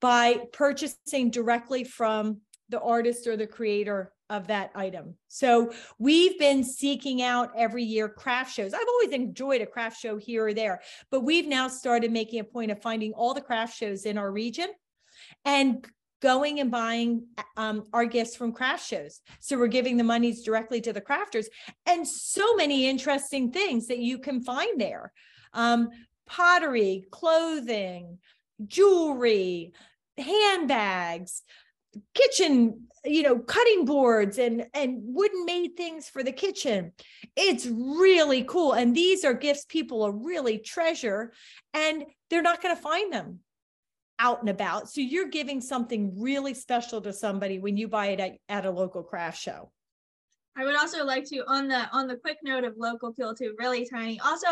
by 0.00 0.42
purchasing 0.52 1.30
directly 1.30 1.82
from 1.82 2.42
the 2.68 2.80
artist 2.80 3.26
or 3.26 3.36
the 3.36 3.46
creator 3.46 4.12
of 4.30 4.46
that 4.46 4.70
item. 4.74 5.14
So 5.28 5.72
we've 5.98 6.38
been 6.38 6.64
seeking 6.64 7.22
out 7.22 7.50
every 7.56 7.84
year 7.84 8.08
craft 8.08 8.54
shows. 8.54 8.72
I've 8.72 8.88
always 8.88 9.10
enjoyed 9.10 9.60
a 9.60 9.66
craft 9.66 10.00
show 10.00 10.16
here 10.16 10.46
or 10.46 10.54
there, 10.54 10.80
but 11.10 11.20
we've 11.20 11.48
now 11.48 11.68
started 11.68 12.12
making 12.12 12.40
a 12.40 12.44
point 12.44 12.70
of 12.70 12.80
finding 12.80 13.12
all 13.12 13.34
the 13.34 13.40
craft 13.40 13.76
shows 13.76 14.06
in 14.06 14.16
our 14.16 14.30
region 14.30 14.68
and 15.44 15.86
going 16.20 16.60
and 16.60 16.70
buying 16.70 17.26
um, 17.56 17.86
our 17.92 18.04
gifts 18.04 18.36
from 18.36 18.52
craft 18.52 18.86
shows. 18.86 19.20
So 19.40 19.58
we're 19.58 19.66
giving 19.66 19.96
the 19.96 20.04
monies 20.04 20.44
directly 20.44 20.80
to 20.82 20.92
the 20.92 21.00
crafters 21.00 21.46
and 21.84 22.06
so 22.06 22.54
many 22.54 22.88
interesting 22.88 23.50
things 23.50 23.88
that 23.88 23.98
you 23.98 24.18
can 24.18 24.42
find 24.42 24.80
there. 24.80 25.12
Um, 25.52 25.90
pottery, 26.26 27.06
clothing, 27.10 28.18
jewelry, 28.66 29.72
handbags, 30.16 31.42
kitchen 32.14 32.86
you 33.04 33.22
know 33.22 33.38
cutting 33.38 33.84
boards 33.84 34.38
and 34.38 34.66
and 34.74 34.98
wooden 35.02 35.44
made 35.44 35.76
things 35.76 36.08
for 36.08 36.22
the 36.22 36.32
kitchen 36.32 36.92
it's 37.36 37.66
really 37.66 38.44
cool 38.44 38.72
and 38.72 38.94
these 38.94 39.24
are 39.24 39.34
gifts 39.34 39.64
people 39.68 39.98
will 39.98 40.12
really 40.12 40.58
treasure 40.58 41.32
and 41.74 42.04
they're 42.30 42.42
not 42.42 42.62
going 42.62 42.74
to 42.74 42.80
find 42.80 43.12
them 43.12 43.40
out 44.18 44.40
and 44.40 44.48
about. 44.48 44.88
So 44.88 45.00
you're 45.00 45.28
giving 45.28 45.60
something 45.60 46.14
really 46.20 46.54
special 46.54 47.00
to 47.02 47.12
somebody 47.12 47.58
when 47.58 47.76
you 47.76 47.88
buy 47.88 48.08
it 48.08 48.20
at, 48.20 48.32
at 48.48 48.66
a 48.66 48.70
local 48.70 49.02
craft 49.02 49.40
show. 49.40 49.70
I 50.56 50.64
would 50.64 50.76
also 50.76 51.04
like 51.04 51.24
to 51.30 51.44
on 51.48 51.68
the 51.68 51.88
on 51.92 52.06
the 52.06 52.16
quick 52.16 52.36
note 52.44 52.64
of 52.64 52.74
local 52.76 53.12
people 53.12 53.34
too 53.34 53.54
really 53.58 53.88
tiny. 53.88 54.20
Also 54.20 54.46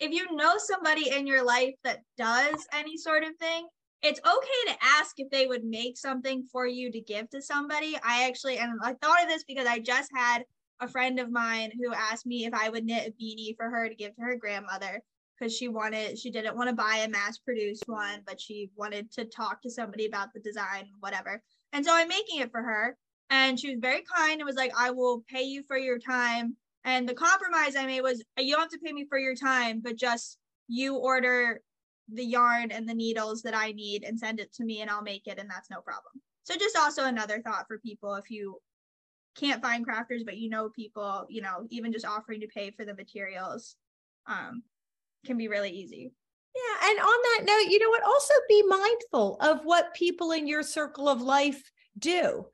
if 0.00 0.10
you 0.10 0.34
know 0.34 0.54
somebody 0.56 1.10
in 1.10 1.26
your 1.26 1.44
life 1.44 1.74
that 1.84 2.00
does 2.16 2.66
any 2.72 2.96
sort 2.96 3.22
of 3.22 3.36
thing 3.36 3.66
it's 4.02 4.20
okay 4.20 4.72
to 4.72 4.78
ask 4.82 5.14
if 5.18 5.30
they 5.30 5.46
would 5.46 5.64
make 5.64 5.96
something 5.96 6.44
for 6.50 6.66
you 6.66 6.90
to 6.90 7.00
give 7.00 7.30
to 7.30 7.40
somebody. 7.40 7.96
I 8.04 8.26
actually, 8.26 8.58
and 8.58 8.72
I 8.82 8.94
thought 8.94 9.22
of 9.22 9.28
this 9.28 9.44
because 9.44 9.66
I 9.66 9.78
just 9.78 10.10
had 10.14 10.44
a 10.80 10.88
friend 10.88 11.20
of 11.20 11.30
mine 11.30 11.70
who 11.78 11.94
asked 11.94 12.26
me 12.26 12.44
if 12.44 12.52
I 12.52 12.68
would 12.68 12.84
knit 12.84 13.06
a 13.06 13.22
beanie 13.22 13.56
for 13.56 13.70
her 13.70 13.88
to 13.88 13.94
give 13.94 14.14
to 14.16 14.22
her 14.22 14.36
grandmother 14.36 15.00
because 15.42 15.56
she 15.56 15.66
wanted, 15.66 16.16
she 16.16 16.30
didn't 16.30 16.56
want 16.56 16.68
to 16.68 16.74
buy 16.74 17.02
a 17.04 17.08
mass 17.08 17.38
produced 17.38 17.82
one, 17.86 18.20
but 18.24 18.40
she 18.40 18.70
wanted 18.76 19.10
to 19.10 19.24
talk 19.24 19.60
to 19.60 19.70
somebody 19.70 20.06
about 20.06 20.32
the 20.32 20.38
design, 20.38 20.88
whatever. 21.00 21.42
And 21.72 21.84
so 21.84 21.90
I'm 21.92 22.06
making 22.06 22.40
it 22.40 22.52
for 22.52 22.62
her. 22.62 22.96
And 23.28 23.58
she 23.58 23.70
was 23.70 23.80
very 23.80 24.04
kind 24.14 24.34
and 24.34 24.46
was 24.46 24.54
like, 24.54 24.70
I 24.78 24.90
will 24.90 25.24
pay 25.28 25.42
you 25.42 25.64
for 25.64 25.76
your 25.76 25.98
time. 25.98 26.56
And 26.84 27.08
the 27.08 27.14
compromise 27.14 27.74
I 27.74 27.86
made 27.86 28.02
was, 28.02 28.22
you 28.38 28.52
don't 28.52 28.60
have 28.60 28.70
to 28.70 28.78
pay 28.78 28.92
me 28.92 29.04
for 29.08 29.18
your 29.18 29.34
time, 29.34 29.80
but 29.82 29.96
just 29.96 30.38
you 30.68 30.94
order 30.94 31.60
the 32.12 32.24
yarn 32.24 32.70
and 32.70 32.88
the 32.88 32.94
needles 32.94 33.42
that 33.42 33.56
I 33.56 33.72
need 33.72 34.04
and 34.04 34.16
send 34.16 34.38
it 34.38 34.52
to 34.54 34.64
me 34.64 34.80
and 34.80 34.90
I'll 34.90 35.02
make 35.02 35.26
it 35.26 35.38
and 35.40 35.50
that's 35.50 35.70
no 35.70 35.80
problem. 35.80 36.22
So 36.44 36.54
just 36.54 36.76
also 36.76 37.06
another 37.06 37.40
thought 37.40 37.66
for 37.66 37.78
people 37.78 38.14
if 38.14 38.30
you 38.30 38.58
can't 39.36 39.62
find 39.62 39.84
crafters 39.84 40.24
but 40.24 40.36
you 40.36 40.50
know 40.50 40.68
people, 40.68 41.26
you 41.28 41.42
know, 41.42 41.66
even 41.70 41.92
just 41.92 42.06
offering 42.06 42.40
to 42.42 42.46
pay 42.46 42.70
for 42.70 42.84
the 42.84 42.94
materials 42.94 43.74
um 44.28 44.62
can 45.24 45.36
be 45.36 45.48
really 45.48 45.70
easy. 45.70 46.12
Yeah, 46.54 46.90
and 46.90 46.98
on 46.98 47.06
that 47.06 47.44
note, 47.46 47.70
you 47.70 47.78
know 47.78 47.88
what? 47.88 48.02
Also 48.02 48.34
be 48.48 48.62
mindful 48.62 49.38
of 49.40 49.60
what 49.64 49.94
people 49.94 50.32
in 50.32 50.46
your 50.46 50.62
circle 50.62 51.08
of 51.08 51.22
life 51.22 51.62
do. 51.98 52.46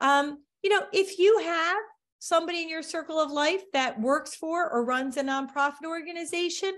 Um, 0.00 0.38
you 0.62 0.70
know, 0.70 0.84
if 0.92 1.18
you 1.18 1.38
have 1.40 1.76
somebody 2.18 2.62
in 2.62 2.68
your 2.68 2.82
circle 2.82 3.20
of 3.20 3.30
life 3.30 3.62
that 3.72 4.00
works 4.00 4.34
for 4.34 4.70
or 4.70 4.84
runs 4.84 5.16
a 5.16 5.22
nonprofit 5.22 5.84
organization, 5.86 6.72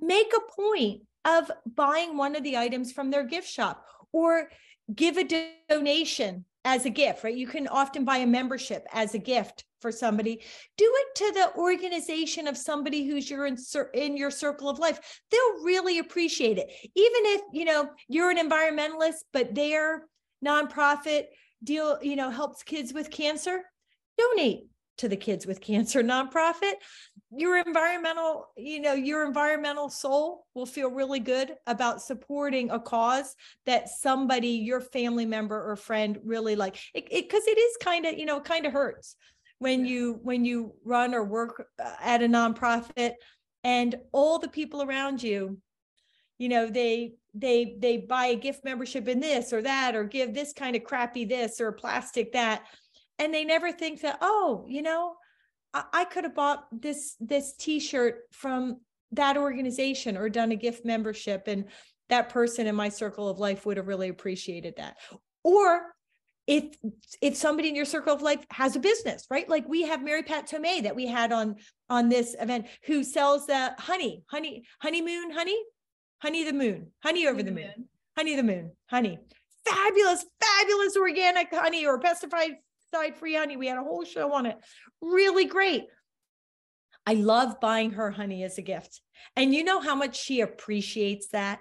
make 0.00 0.32
a 0.34 0.52
point 0.52 1.02
of 1.24 1.50
buying 1.66 2.16
one 2.16 2.36
of 2.36 2.42
the 2.44 2.56
items 2.56 2.92
from 2.92 3.10
their 3.10 3.24
gift 3.24 3.48
shop 3.48 3.84
or 4.12 4.48
give 4.94 5.16
a 5.16 5.54
donation 5.68 6.44
as 6.64 6.86
a 6.86 6.90
gift, 6.90 7.24
right? 7.24 7.36
You 7.36 7.46
can 7.46 7.68
often 7.68 8.04
buy 8.04 8.18
a 8.18 8.26
membership 8.26 8.86
as 8.92 9.14
a 9.14 9.18
gift 9.18 9.64
for 9.84 9.92
somebody. 9.92 10.40
Do 10.78 10.90
it 10.90 11.14
to 11.16 11.32
the 11.32 11.60
organization 11.60 12.46
of 12.46 12.56
somebody 12.56 13.06
who's 13.06 13.28
your 13.28 13.44
in, 13.44 13.58
in 13.92 14.16
your 14.16 14.30
circle 14.30 14.70
of 14.70 14.78
life. 14.78 15.20
They'll 15.30 15.62
really 15.62 15.98
appreciate 15.98 16.56
it. 16.56 16.72
Even 16.82 17.22
if, 17.34 17.42
you 17.52 17.66
know, 17.66 17.90
you're 18.08 18.30
an 18.30 18.38
environmentalist, 18.38 19.24
but 19.34 19.54
their 19.54 20.04
nonprofit 20.42 21.24
deal, 21.62 21.98
you 22.00 22.16
know, 22.16 22.30
helps 22.30 22.62
kids 22.62 22.94
with 22.94 23.10
cancer, 23.10 23.60
donate 24.16 24.68
to 24.96 25.08
the 25.08 25.16
kids 25.16 25.46
with 25.46 25.60
cancer 25.60 26.02
nonprofit 26.02 26.74
your 27.36 27.58
environmental 27.58 28.48
you 28.56 28.80
know 28.80 28.92
your 28.92 29.26
environmental 29.26 29.88
soul 29.88 30.46
will 30.54 30.66
feel 30.66 30.90
really 30.90 31.18
good 31.18 31.54
about 31.66 32.00
supporting 32.00 32.70
a 32.70 32.78
cause 32.78 33.34
that 33.66 33.88
somebody 33.88 34.48
your 34.48 34.80
family 34.80 35.26
member 35.26 35.70
or 35.70 35.74
friend 35.74 36.18
really 36.24 36.54
like 36.54 36.78
it 36.94 37.10
because 37.10 37.44
it, 37.46 37.58
it 37.58 37.60
is 37.60 37.76
kind 37.78 38.06
of 38.06 38.16
you 38.16 38.24
know 38.24 38.40
kind 38.40 38.66
of 38.66 38.72
hurts 38.72 39.16
when 39.64 39.86
you 39.86 40.20
when 40.22 40.44
you 40.44 40.74
run 40.84 41.14
or 41.14 41.24
work 41.24 41.68
uh, 41.82 41.94
at 42.02 42.22
a 42.22 42.28
nonprofit 42.28 43.12
and 43.64 43.94
all 44.12 44.38
the 44.38 44.46
people 44.46 44.82
around 44.82 45.22
you 45.22 45.56
you 46.36 46.50
know 46.50 46.68
they 46.68 47.14
they 47.32 47.74
they 47.78 47.96
buy 47.96 48.26
a 48.26 48.36
gift 48.36 48.62
membership 48.62 49.08
in 49.08 49.20
this 49.20 49.54
or 49.54 49.62
that 49.62 49.96
or 49.96 50.04
give 50.04 50.34
this 50.34 50.52
kind 50.52 50.76
of 50.76 50.84
crappy 50.84 51.24
this 51.24 51.62
or 51.62 51.72
plastic 51.72 52.30
that 52.32 52.66
and 53.18 53.32
they 53.32 53.42
never 53.42 53.72
think 53.72 54.02
that 54.02 54.18
oh 54.20 54.66
you 54.68 54.82
know 54.82 55.14
I, 55.72 55.84
I 55.94 56.04
could 56.04 56.24
have 56.24 56.34
bought 56.34 56.66
this 56.70 57.16
this 57.18 57.56
t-shirt 57.56 58.16
from 58.32 58.80
that 59.12 59.38
organization 59.38 60.18
or 60.18 60.28
done 60.28 60.52
a 60.52 60.56
gift 60.56 60.84
membership 60.84 61.44
and 61.46 61.64
that 62.10 62.28
person 62.28 62.66
in 62.66 62.74
my 62.74 62.90
circle 62.90 63.30
of 63.30 63.38
life 63.38 63.64
would 63.64 63.78
have 63.78 63.88
really 63.88 64.10
appreciated 64.10 64.74
that. 64.76 64.96
Or 65.42 65.93
if 66.46 66.76
if 67.22 67.36
somebody 67.36 67.68
in 67.68 67.74
your 67.74 67.84
circle 67.84 68.12
of 68.12 68.20
life 68.20 68.44
has 68.50 68.76
a 68.76 68.80
business 68.80 69.26
right 69.30 69.48
like 69.48 69.66
we 69.66 69.82
have 69.82 70.02
mary 70.02 70.22
pat 70.22 70.46
tomei 70.46 70.82
that 70.82 70.94
we 70.94 71.06
had 71.06 71.32
on 71.32 71.56
on 71.88 72.10
this 72.10 72.36
event 72.38 72.66
who 72.84 73.02
sells 73.02 73.46
the 73.46 73.74
honey 73.78 74.22
honey 74.30 74.62
honeymoon 74.82 75.30
honey 75.30 75.58
honey 76.18 76.44
the 76.44 76.52
moon 76.52 76.88
honey 77.02 77.26
over 77.26 77.42
the 77.42 77.50
moon. 77.50 77.64
moon 77.76 77.88
honey 78.14 78.36
the 78.36 78.42
moon 78.42 78.70
honey 78.90 79.18
fabulous, 79.64 80.24
fabulous 80.40 80.96
organic 80.96 81.52
honey 81.52 81.86
or 81.86 81.98
pesticide 82.00 82.56
free 83.16 83.34
honey. 83.34 83.56
We 83.56 83.66
had 83.66 83.78
a 83.78 83.82
whole 83.82 84.04
show 84.04 84.32
on 84.32 84.46
it. 84.46 84.56
Really 85.00 85.46
great. 85.46 85.84
I 87.06 87.14
love 87.14 87.60
buying 87.60 87.92
her 87.92 88.10
honey 88.10 88.44
as 88.44 88.56
a 88.58 88.62
gift. 88.62 89.00
And 89.36 89.54
you 89.54 89.64
know 89.64 89.80
how 89.80 89.94
much 89.94 90.16
she 90.16 90.40
appreciates 90.40 91.28
that? 91.28 91.60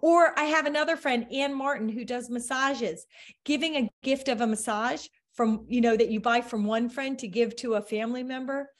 Or 0.00 0.38
I 0.38 0.44
have 0.44 0.66
another 0.66 0.96
friend, 0.96 1.26
Ann 1.32 1.54
Martin, 1.54 1.88
who 1.88 2.04
does 2.04 2.30
massages, 2.30 3.06
giving 3.44 3.76
a 3.76 3.90
gift 4.02 4.28
of 4.28 4.40
a 4.40 4.46
massage 4.46 5.06
from, 5.34 5.66
you 5.68 5.80
know, 5.80 5.96
that 5.96 6.10
you 6.10 6.20
buy 6.20 6.40
from 6.40 6.64
one 6.64 6.88
friend 6.88 7.18
to 7.18 7.28
give 7.28 7.54
to 7.56 7.74
a 7.74 7.82
family 7.82 8.22
member. 8.22 8.70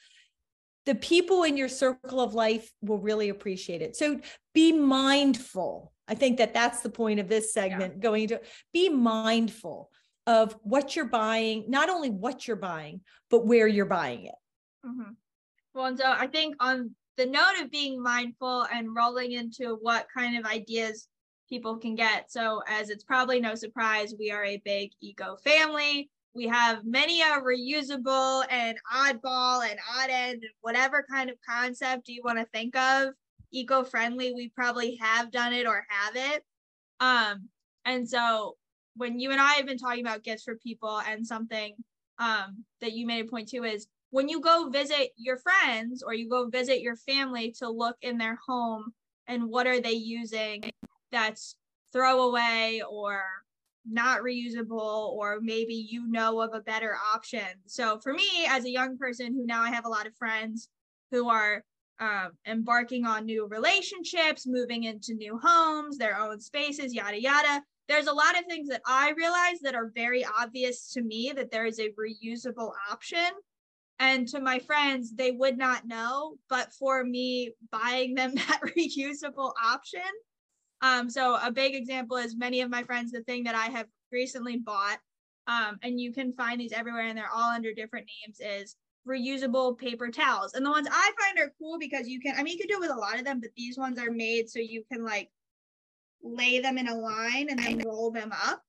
The 0.87 0.95
people 0.95 1.43
in 1.43 1.57
your 1.57 1.69
circle 1.69 2.21
of 2.21 2.35
life 2.35 2.71
will 2.81 2.99
really 2.99 3.29
appreciate 3.29 3.83
it. 3.83 3.97
So 3.97 4.21
be 4.55 4.73
mindful. 4.73 5.93
I 6.09 6.15
think 6.15 6.39
that 6.39 6.55
that's 6.55 6.81
the 6.81 6.91
point 6.91 7.21
of 7.21 7.29
this 7.29 7.53
segment 7.53 7.95
yeah. 7.97 8.01
going 8.01 8.29
to 8.29 8.41
be 8.73 8.89
mindful 8.89 9.91
of 10.27 10.57
what 10.63 10.97
you're 10.97 11.05
buying, 11.05 11.65
not 11.69 11.89
only 11.89 12.11
what 12.11 12.47
you're 12.47 12.57
buying, 12.57 13.01
but 13.31 13.47
where 13.47 13.67
you're 13.67 13.85
buying 13.87 14.27
it. 14.27 14.35
Mm-hmm. 14.85 15.13
Well, 15.75 15.87
and 15.87 15.99
so 15.99 16.05
I 16.07 16.27
think 16.27 16.57
on 16.61 16.95
the 17.17 17.27
note 17.27 17.61
of 17.61 17.71
being 17.71 18.03
mindful 18.03 18.67
and 18.73 18.95
rolling 18.95 19.33
into 19.33 19.79
what 19.81 20.07
kind 20.15 20.37
of 20.39 20.45
ideas 20.51 21.09
people 21.49 21.79
can 21.79 21.95
get. 21.95 22.31
So, 22.31 22.63
as 22.69 22.91
it's 22.91 23.05
probably 23.05 23.41
no 23.41 23.55
surprise, 23.55 24.15
we 24.19 24.31
are 24.31 24.45
a 24.45 24.63
big 24.65 24.91
eco 25.01 25.37
family. 25.37 26.11
We 26.35 26.47
have 26.49 26.85
many 26.85 27.23
a 27.23 27.41
reusable 27.41 28.45
and 28.51 28.77
oddball 28.95 29.67
and 29.69 29.79
odd 29.97 30.11
end, 30.11 30.45
whatever 30.61 31.07
kind 31.11 31.31
of 31.31 31.37
concept 31.49 32.09
you 32.09 32.21
want 32.23 32.39
to 32.39 32.45
think 32.53 32.77
of, 32.77 33.15
eco 33.53 33.85
friendly. 33.85 34.35
We 34.35 34.51
probably 34.51 34.99
have 35.01 35.31
done 35.31 35.55
it 35.55 35.67
or 35.67 35.87
have 35.89 36.17
it. 36.17 36.45
Um, 37.01 37.49
and 37.87 38.07
so 38.07 38.57
when 38.97 39.19
you 39.19 39.31
and 39.31 39.41
I 39.41 39.55
have 39.55 39.67
been 39.67 39.79
talking 39.79 40.05
about 40.05 40.25
gifts 40.25 40.45
for 40.45 40.57
people 40.57 41.01
and 41.09 41.27
something 41.27 41.75
um, 42.19 42.65
that 42.81 42.93
you 42.93 43.07
made 43.07 43.25
a 43.25 43.29
point 43.29 43.49
to 43.49 43.65
is 43.65 43.87
when 44.17 44.31
you 44.31 44.41
go 44.41 44.71
visit 44.71 45.11
your 45.19 45.37
friends 45.37 46.03
or 46.03 46.15
you 46.15 46.27
go 46.27 46.49
visit 46.49 46.81
your 46.81 46.97
family 46.97 47.55
to 47.59 47.69
look 47.69 47.97
in 48.01 48.17
their 48.17 48.39
home 48.47 48.95
and 49.29 49.45
what 49.45 49.67
are 49.67 49.79
they 49.79 49.93
using 49.93 50.63
that's 51.13 51.57
throwaway 51.93 52.81
or 52.91 53.23
not 53.87 54.23
reusable 54.23 55.11
or 55.11 55.39
maybe 55.43 55.75
you 55.75 56.11
know 56.11 56.41
of 56.41 56.55
a 56.55 56.63
better 56.63 56.97
option. 57.15 57.47
So 57.67 57.99
for 57.99 58.15
me 58.15 58.27
as 58.49 58.65
a 58.65 58.71
young 58.71 58.97
person 58.97 59.35
who 59.35 59.45
now 59.45 59.61
i 59.61 59.69
have 59.69 59.85
a 59.85 59.91
lot 59.91 60.07
of 60.07 60.17
friends 60.17 60.71
who 61.11 61.29
are 61.29 61.63
um, 62.01 62.31
embarking 62.47 63.05
on 63.05 63.27
new 63.27 63.47
relationships 63.47 64.47
moving 64.47 64.85
into 64.85 65.13
new 65.13 65.39
homes 65.43 65.99
their 65.99 66.19
own 66.19 66.41
spaces 66.41 66.95
yada 66.95 67.21
yada 67.21 67.63
there's 67.89 68.07
a 68.07 68.13
lot 68.13 68.39
of 68.39 68.45
things 68.47 68.69
that 68.69 68.83
i 68.87 69.15
realize 69.17 69.61
that 69.63 69.75
are 69.75 69.91
very 69.95 70.27
obvious 70.39 70.93
to 70.93 71.01
me 71.01 71.33
that 71.35 71.51
there 71.51 71.65
is 71.65 71.79
a 71.79 71.93
reusable 71.93 72.73
option 72.91 73.31
and 73.99 74.29
to 74.29 74.41
my 74.41 74.59
friends 74.59 75.15
they 75.15 75.31
would 75.31 75.57
not 75.57 75.87
know 75.87 76.37
but 76.49 76.73
for 76.73 77.05
me 77.05 77.53
buying 77.71 78.15
them 78.15 78.35
that 78.35 78.61
reusable 78.77 79.53
option 79.65 80.01
um, 80.83 81.09
so 81.09 81.39
a 81.43 81.51
big 81.51 81.75
example 81.75 82.17
is 82.17 82.37
many 82.37 82.61
of 82.61 82.71
my 82.71 82.83
friends 82.83 83.13
the 83.13 83.23
thing 83.23 83.45
that 83.45 83.55
i 83.55 83.67
have 83.67 83.87
recently 84.13 84.59
bought 84.59 84.99
um, 85.49 85.79
and 85.83 86.01
you 86.01 86.13
can 86.13 86.33
find 86.33 86.61
these 86.61 86.73
everywhere 86.73 87.07
and 87.07 87.17
they're 87.17 87.31
all 87.33 87.51
under 87.51 87.73
different 87.73 88.07
names 88.27 88.41
is 88.41 88.77
reusable 89.09 89.79
paper 89.79 90.09
towels. 90.11 90.55
And 90.55 90.67
the 90.67 90.71
ones 90.71 90.89
i 90.91 91.13
find 91.21 91.39
are 91.39 91.55
cool 91.59 91.79
because 91.79 92.09
you 92.09 92.21
can 92.21 92.35
i 92.37 92.43
mean 92.43 92.55
you 92.55 92.59
can 92.59 92.69
do 92.69 92.83
it 92.83 92.89
with 92.89 92.97
a 92.97 93.01
lot 93.01 93.19
of 93.19 93.25
them 93.25 93.41
but 93.41 93.51
these 93.57 93.79
ones 93.79 93.99
are 93.99 94.11
made 94.11 94.51
so 94.51 94.59
you 94.59 94.83
can 94.91 95.05
like 95.05 95.31
lay 96.23 96.61
them 96.61 96.79
in 96.79 96.89
a 96.89 96.95
line 96.95 97.49
and 97.51 97.59
then 97.59 97.79
roll 97.79 98.11
them 98.11 98.33
up. 98.33 98.63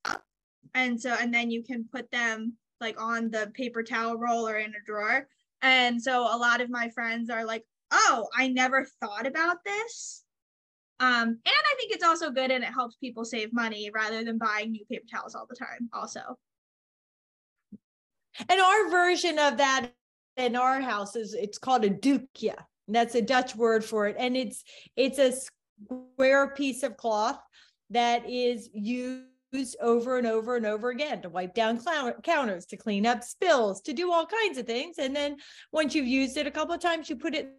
And 0.73 0.99
so 1.01 1.15
and 1.19 1.33
then 1.33 1.49
you 1.49 1.63
can 1.63 1.87
put 1.91 2.11
them 2.11 2.53
like 2.79 3.01
on 3.01 3.29
the 3.29 3.51
paper 3.53 3.83
towel 3.83 4.17
roll 4.17 4.47
or 4.47 4.57
in 4.57 4.71
a 4.71 4.85
drawer. 4.85 5.27
And 5.61 6.01
so 6.01 6.21
a 6.21 6.37
lot 6.37 6.61
of 6.61 6.69
my 6.69 6.89
friends 6.89 7.29
are 7.29 7.45
like, 7.45 7.63
oh, 7.91 8.27
I 8.35 8.47
never 8.47 8.87
thought 9.01 9.25
about 9.25 9.57
this. 9.65 10.23
Um, 10.99 11.27
and 11.27 11.39
I 11.45 11.75
think 11.77 11.93
it's 11.93 12.03
also 12.03 12.31
good 12.31 12.51
and 12.51 12.63
it 12.63 12.73
helps 12.73 12.95
people 12.95 13.23
save 13.23 13.53
money 13.53 13.91
rather 13.93 14.23
than 14.23 14.37
buying 14.37 14.71
new 14.71 14.85
paper 14.85 15.05
towels 15.11 15.35
all 15.35 15.45
the 15.47 15.55
time, 15.55 15.89
also. 15.93 16.37
And 18.49 18.59
our 18.59 18.89
version 18.89 19.39
of 19.39 19.57
that 19.57 19.91
in 20.37 20.55
our 20.55 20.79
house 20.79 21.15
is 21.15 21.33
it's 21.33 21.57
called 21.57 21.85
a 21.85 21.89
doekje. 21.89 22.53
That's 22.87 23.15
a 23.15 23.21
Dutch 23.21 23.55
word 23.55 23.83
for 23.83 24.07
it. 24.07 24.15
And 24.17 24.37
it's 24.37 24.63
it's 24.95 25.19
a 25.19 25.33
square 25.33 26.49
piece 26.49 26.83
of 26.83 26.97
cloth 26.97 27.39
that 27.89 28.27
is 28.29 28.69
used 28.73 29.25
used 29.57 29.75
over 29.81 30.17
and 30.17 30.27
over 30.27 30.55
and 30.55 30.65
over 30.65 30.89
again 30.89 31.21
to 31.21 31.29
wipe 31.29 31.53
down 31.53 31.79
counters, 32.23 32.65
to 32.67 32.77
clean 32.77 33.05
up 33.05 33.23
spills, 33.23 33.81
to 33.81 33.93
do 33.93 34.11
all 34.11 34.25
kinds 34.25 34.57
of 34.57 34.65
things. 34.65 34.97
And 34.99 35.15
then 35.15 35.37
once 35.71 35.95
you've 35.95 36.07
used 36.07 36.37
it 36.37 36.47
a 36.47 36.51
couple 36.51 36.73
of 36.73 36.81
times, 36.81 37.09
you 37.09 37.15
put 37.15 37.35
it 37.35 37.51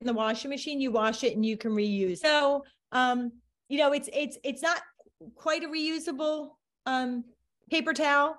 in 0.00 0.06
the 0.06 0.12
washing 0.12 0.50
machine, 0.50 0.80
you 0.80 0.90
wash 0.90 1.24
it 1.24 1.34
and 1.34 1.44
you 1.44 1.56
can 1.56 1.72
reuse. 1.72 2.18
So, 2.18 2.64
um, 2.92 3.32
you 3.68 3.78
know, 3.78 3.92
it's, 3.92 4.08
it's, 4.12 4.38
it's 4.42 4.62
not 4.62 4.80
quite 5.34 5.62
a 5.62 5.68
reusable, 5.68 6.50
um, 6.86 7.24
paper 7.70 7.92
towel. 7.92 8.36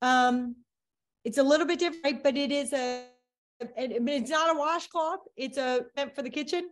Um, 0.00 0.56
it's 1.24 1.38
a 1.38 1.42
little 1.42 1.66
bit 1.66 1.78
different, 1.78 2.22
but 2.22 2.36
it 2.36 2.52
is 2.52 2.72
a, 2.72 3.04
it's 3.60 4.30
not 4.30 4.54
a 4.54 4.58
washcloth. 4.58 5.20
It's 5.36 5.58
a 5.58 5.86
meant 5.96 6.14
for 6.14 6.22
the 6.22 6.30
kitchen 6.30 6.70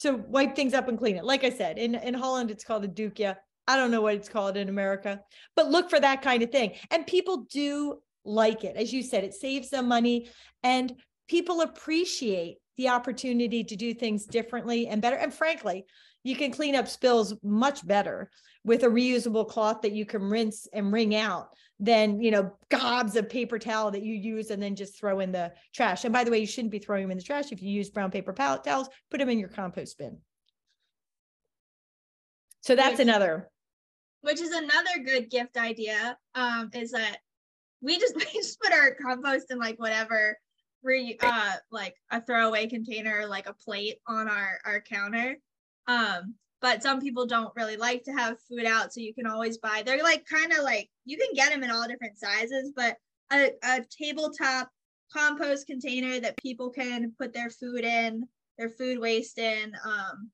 to 0.00 0.16
wipe 0.28 0.56
things 0.56 0.74
up 0.74 0.88
and 0.88 0.98
clean 0.98 1.16
it. 1.16 1.24
Like 1.24 1.44
I 1.44 1.50
said, 1.50 1.78
in, 1.78 1.94
in 1.94 2.14
Holland, 2.14 2.50
it's 2.50 2.64
called 2.64 2.84
a 2.84 2.88
doekje. 2.88 3.36
I 3.66 3.76
don't 3.76 3.90
know 3.90 4.02
what 4.02 4.14
it's 4.14 4.28
called 4.28 4.56
in 4.56 4.68
America, 4.68 5.20
but 5.54 5.70
look 5.70 5.88
for 5.88 6.00
that 6.00 6.22
kind 6.22 6.42
of 6.42 6.50
thing. 6.50 6.74
And 6.90 7.06
people 7.06 7.46
do 7.50 7.98
like 8.24 8.64
it. 8.64 8.76
As 8.76 8.92
you 8.92 9.02
said, 9.02 9.24
it 9.24 9.34
saves 9.34 9.70
them 9.70 9.88
money 9.88 10.28
and 10.62 10.92
people 11.28 11.60
appreciate 11.60 12.58
the 12.76 12.88
opportunity 12.88 13.64
to 13.64 13.76
do 13.76 13.94
things 13.94 14.24
differently 14.24 14.88
and 14.88 15.02
better. 15.02 15.16
And 15.16 15.32
frankly, 15.32 15.84
you 16.24 16.36
can 16.36 16.52
clean 16.52 16.74
up 16.74 16.88
spills 16.88 17.34
much 17.42 17.86
better 17.86 18.30
with 18.64 18.84
a 18.84 18.88
reusable 18.88 19.48
cloth 19.48 19.82
that 19.82 19.92
you 19.92 20.06
can 20.06 20.22
rinse 20.22 20.68
and 20.72 20.92
wring 20.92 21.14
out 21.14 21.48
than 21.80 22.20
you 22.20 22.30
know 22.30 22.52
gobs 22.68 23.16
of 23.16 23.28
paper 23.28 23.58
towel 23.58 23.90
that 23.90 24.02
you 24.02 24.14
use 24.14 24.50
and 24.50 24.62
then 24.62 24.76
just 24.76 24.96
throw 24.96 25.18
in 25.18 25.32
the 25.32 25.52
trash 25.74 26.04
and 26.04 26.12
by 26.12 26.22
the 26.22 26.30
way 26.30 26.38
you 26.38 26.46
shouldn't 26.46 26.70
be 26.70 26.78
throwing 26.78 27.02
them 27.02 27.10
in 27.10 27.18
the 27.18 27.24
trash 27.24 27.50
if 27.50 27.60
you 27.60 27.70
use 27.70 27.90
brown 27.90 28.10
paper 28.10 28.32
towels 28.32 28.88
put 29.10 29.18
them 29.18 29.28
in 29.28 29.38
your 29.38 29.48
compost 29.48 29.98
bin 29.98 30.16
so 32.60 32.76
that's 32.76 33.00
another 33.00 33.50
which 34.22 34.40
is 34.40 34.50
another 34.50 35.02
good 35.04 35.30
gift 35.30 35.56
idea 35.56 36.16
um 36.34 36.70
is 36.72 36.90
that 36.92 37.18
we 37.80 37.98
just 37.98 38.16
we 38.16 38.24
just 38.32 38.60
put 38.60 38.72
our 38.72 38.94
compost 38.94 39.50
in 39.50 39.58
like 39.58 39.78
whatever 39.78 40.38
re 40.82 41.16
uh 41.22 41.54
like 41.70 41.94
a 42.10 42.20
throwaway 42.20 42.66
container 42.66 43.26
like 43.26 43.48
a 43.48 43.54
plate 43.54 43.98
on 44.08 44.28
our 44.28 44.58
our 44.64 44.80
counter. 44.80 45.36
Um 45.86 46.34
but 46.60 46.82
some 46.82 47.00
people 47.00 47.26
don't 47.26 47.52
really 47.56 47.76
like 47.76 48.04
to 48.04 48.12
have 48.12 48.38
food 48.48 48.64
out 48.64 48.92
so 48.92 49.00
you 49.00 49.12
can 49.12 49.26
always 49.26 49.58
buy 49.58 49.82
they're 49.84 50.02
like 50.02 50.24
kind 50.26 50.52
of 50.52 50.62
like 50.62 50.88
you 51.04 51.18
can 51.18 51.28
get 51.34 51.50
them 51.50 51.62
in 51.62 51.70
all 51.70 51.88
different 51.88 52.16
sizes 52.16 52.72
but 52.74 52.96
a, 53.32 53.50
a 53.64 53.80
tabletop 53.90 54.70
compost 55.12 55.66
container 55.66 56.20
that 56.20 56.36
people 56.36 56.70
can 56.70 57.12
put 57.18 57.32
their 57.32 57.50
food 57.50 57.84
in 57.84 58.26
their 58.58 58.70
food 58.70 58.98
waste 58.98 59.38
in 59.38 59.72
um, 59.84 60.30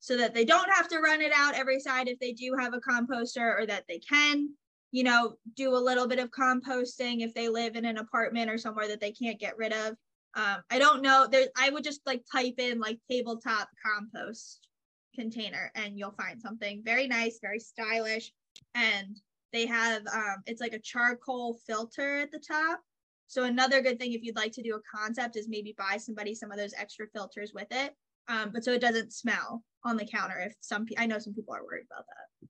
so 0.00 0.16
that 0.16 0.34
they 0.34 0.44
don't 0.44 0.70
have 0.70 0.88
to 0.88 0.98
run 0.98 1.20
it 1.20 1.32
out 1.34 1.54
every 1.54 1.78
side 1.78 2.08
if 2.08 2.18
they 2.18 2.32
do 2.32 2.54
have 2.58 2.74
a 2.74 2.80
composter 2.80 3.58
or 3.58 3.66
that 3.66 3.84
they 3.88 3.98
can 3.98 4.48
you 4.92 5.04
know 5.04 5.34
do 5.54 5.74
a 5.74 5.78
little 5.78 6.08
bit 6.08 6.18
of 6.18 6.30
composting 6.30 7.20
if 7.20 7.32
they 7.34 7.48
live 7.48 7.76
in 7.76 7.84
an 7.84 7.98
apartment 7.98 8.50
or 8.50 8.58
somewhere 8.58 8.88
that 8.88 9.00
they 9.00 9.12
can't 9.12 9.38
get 9.38 9.56
rid 9.56 9.72
of 9.72 9.94
um, 10.34 10.58
i 10.70 10.78
don't 10.78 11.02
know 11.02 11.28
there 11.30 11.46
i 11.56 11.70
would 11.70 11.84
just 11.84 12.00
like 12.06 12.22
type 12.30 12.54
in 12.58 12.80
like 12.80 12.98
tabletop 13.08 13.68
compost 13.84 14.66
container 15.14 15.70
and 15.74 15.98
you'll 15.98 16.12
find 16.12 16.40
something 16.40 16.82
very 16.84 17.06
nice, 17.06 17.38
very 17.40 17.60
stylish. 17.60 18.32
And 18.74 19.20
they 19.52 19.66
have 19.66 20.02
um, 20.12 20.36
it's 20.46 20.60
like 20.60 20.72
a 20.72 20.78
charcoal 20.78 21.58
filter 21.66 22.20
at 22.20 22.30
the 22.30 22.38
top. 22.38 22.80
So 23.26 23.44
another 23.44 23.80
good 23.80 23.98
thing 23.98 24.12
if 24.12 24.22
you'd 24.22 24.36
like 24.36 24.52
to 24.52 24.62
do 24.62 24.76
a 24.76 24.98
concept 24.98 25.36
is 25.36 25.48
maybe 25.48 25.74
buy 25.76 25.96
somebody 25.98 26.34
some 26.34 26.50
of 26.50 26.58
those 26.58 26.74
extra 26.76 27.06
filters 27.14 27.52
with 27.54 27.68
it. 27.70 27.94
Um, 28.30 28.50
but 28.52 28.64
so 28.64 28.72
it 28.72 28.80
doesn't 28.80 29.12
smell 29.12 29.62
on 29.84 29.96
the 29.96 30.04
counter 30.04 30.38
if 30.38 30.54
some 30.60 30.86
I 30.96 31.06
know 31.06 31.18
some 31.18 31.34
people 31.34 31.54
are 31.54 31.64
worried 31.64 31.86
about 31.90 32.04
that. 32.06 32.48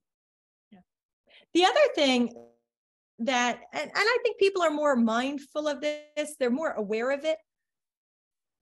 Yeah. 0.71 0.79
The 1.53 1.65
other 1.65 1.93
thing 1.95 2.33
that 3.19 3.61
and, 3.73 3.83
and 3.83 3.91
I 3.95 4.17
think 4.23 4.37
people 4.37 4.61
are 4.61 4.71
more 4.71 4.95
mindful 4.95 5.67
of 5.67 5.81
this, 5.81 6.35
they're 6.39 6.49
more 6.49 6.71
aware 6.71 7.11
of 7.11 7.25
it, 7.25 7.37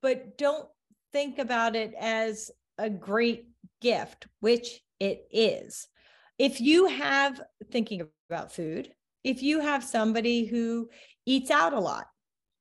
but 0.02 0.38
don't 0.38 0.68
think 1.12 1.40
about 1.40 1.76
it 1.76 1.94
as 2.00 2.52
a 2.78 2.90
great 2.90 3.48
gift, 3.82 4.28
which 4.40 4.82
it 5.00 5.28
is. 5.32 5.88
If 6.38 6.62
you 6.62 6.86
have 6.86 7.42
thinking 7.72 8.08
about 8.30 8.54
food, 8.54 8.94
if 9.24 9.44
you 9.44 9.60
have 9.60 9.84
somebody 9.84 10.46
who 10.46 10.90
eats 11.26 11.52
out 11.52 11.74
a 11.74 11.80
lot 11.80 12.06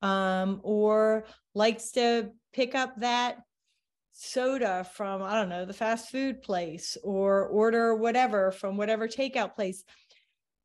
um, 0.02 0.60
or 0.64 1.26
likes 1.54 1.92
to 1.92 2.30
pick 2.52 2.74
up 2.74 3.00
that 3.00 3.38
soda 4.20 4.84
from, 4.94 5.22
I 5.22 5.34
don't 5.34 5.48
know, 5.48 5.64
the 5.64 5.72
fast 5.72 6.10
food 6.10 6.42
place 6.42 6.96
or 7.04 7.46
order 7.46 7.94
whatever 7.94 8.50
from 8.50 8.76
whatever 8.76 9.06
takeout 9.06 9.54
place. 9.54 9.84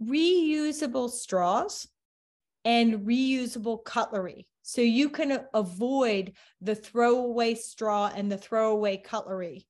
Reusable 0.04 1.10
straws 1.10 1.88
and 2.66 3.02
reusable 3.02 3.84
cutlery. 3.84 4.48
So 4.64 4.82
you 4.82 5.10
can 5.10 5.46
avoid 5.54 6.34
the 6.62 6.74
throwaway 6.74 7.54
straw 7.54 8.12
and 8.14 8.32
the 8.32 8.38
throwaway 8.38 8.98
cutlery. 8.98 9.68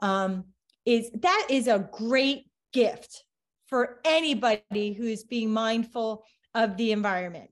Um, 0.00 0.44
is 0.84 1.10
that 1.22 1.48
is 1.50 1.66
a 1.66 1.88
great 1.90 2.48
gift 2.72 3.24
for 3.66 3.98
anybody 4.04 4.92
who's 4.92 5.24
being 5.24 5.52
mindful 5.52 6.24
of 6.54 6.76
the 6.76 6.92
environment. 6.92 7.50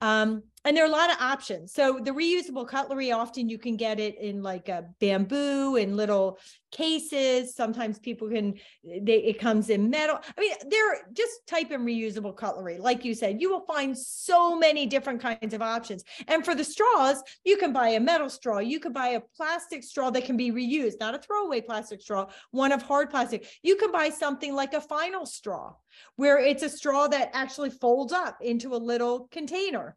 Um, 0.00 0.44
and 0.64 0.76
there 0.76 0.84
are 0.84 0.88
a 0.88 0.92
lot 0.92 1.10
of 1.10 1.16
options. 1.20 1.72
So 1.72 2.00
the 2.02 2.10
reusable 2.10 2.68
cutlery, 2.68 3.12
often 3.12 3.48
you 3.48 3.58
can 3.58 3.76
get 3.76 3.98
it 3.98 4.18
in 4.20 4.42
like 4.42 4.68
a 4.68 4.84
bamboo 5.00 5.76
in 5.76 5.96
little 5.96 6.38
cases. 6.70 7.54
Sometimes 7.54 7.98
people 7.98 8.28
can, 8.28 8.54
they, 8.84 9.16
it 9.24 9.40
comes 9.40 9.70
in 9.70 9.88
metal. 9.88 10.18
I 10.36 10.40
mean, 10.40 10.52
they're 10.68 11.08
just 11.14 11.46
type 11.46 11.70
in 11.70 11.84
reusable 11.84 12.36
cutlery. 12.36 12.78
Like 12.78 13.04
you 13.04 13.14
said, 13.14 13.40
you 13.40 13.50
will 13.50 13.64
find 13.64 13.96
so 13.96 14.54
many 14.54 14.86
different 14.86 15.22
kinds 15.22 15.54
of 15.54 15.62
options. 15.62 16.04
And 16.28 16.44
for 16.44 16.54
the 16.54 16.64
straws, 16.64 17.22
you 17.44 17.56
can 17.56 17.72
buy 17.72 17.90
a 17.90 18.00
metal 18.00 18.28
straw. 18.28 18.58
You 18.58 18.80
could 18.80 18.92
buy 18.92 19.08
a 19.08 19.22
plastic 19.36 19.82
straw 19.82 20.10
that 20.10 20.26
can 20.26 20.36
be 20.36 20.52
reused, 20.52 21.00
not 21.00 21.14
a 21.14 21.18
throwaway 21.18 21.62
plastic 21.62 22.02
straw, 22.02 22.26
one 22.50 22.72
of 22.72 22.82
hard 22.82 23.08
plastic. 23.08 23.46
You 23.62 23.76
can 23.76 23.92
buy 23.92 24.10
something 24.10 24.54
like 24.54 24.74
a 24.74 24.80
final 24.80 25.24
straw, 25.24 25.74
where 26.16 26.38
it's 26.38 26.62
a 26.62 26.68
straw 26.68 27.08
that 27.08 27.30
actually 27.32 27.70
folds 27.70 28.12
up 28.12 28.38
into 28.42 28.74
a 28.74 28.76
little 28.76 29.28
container 29.30 29.96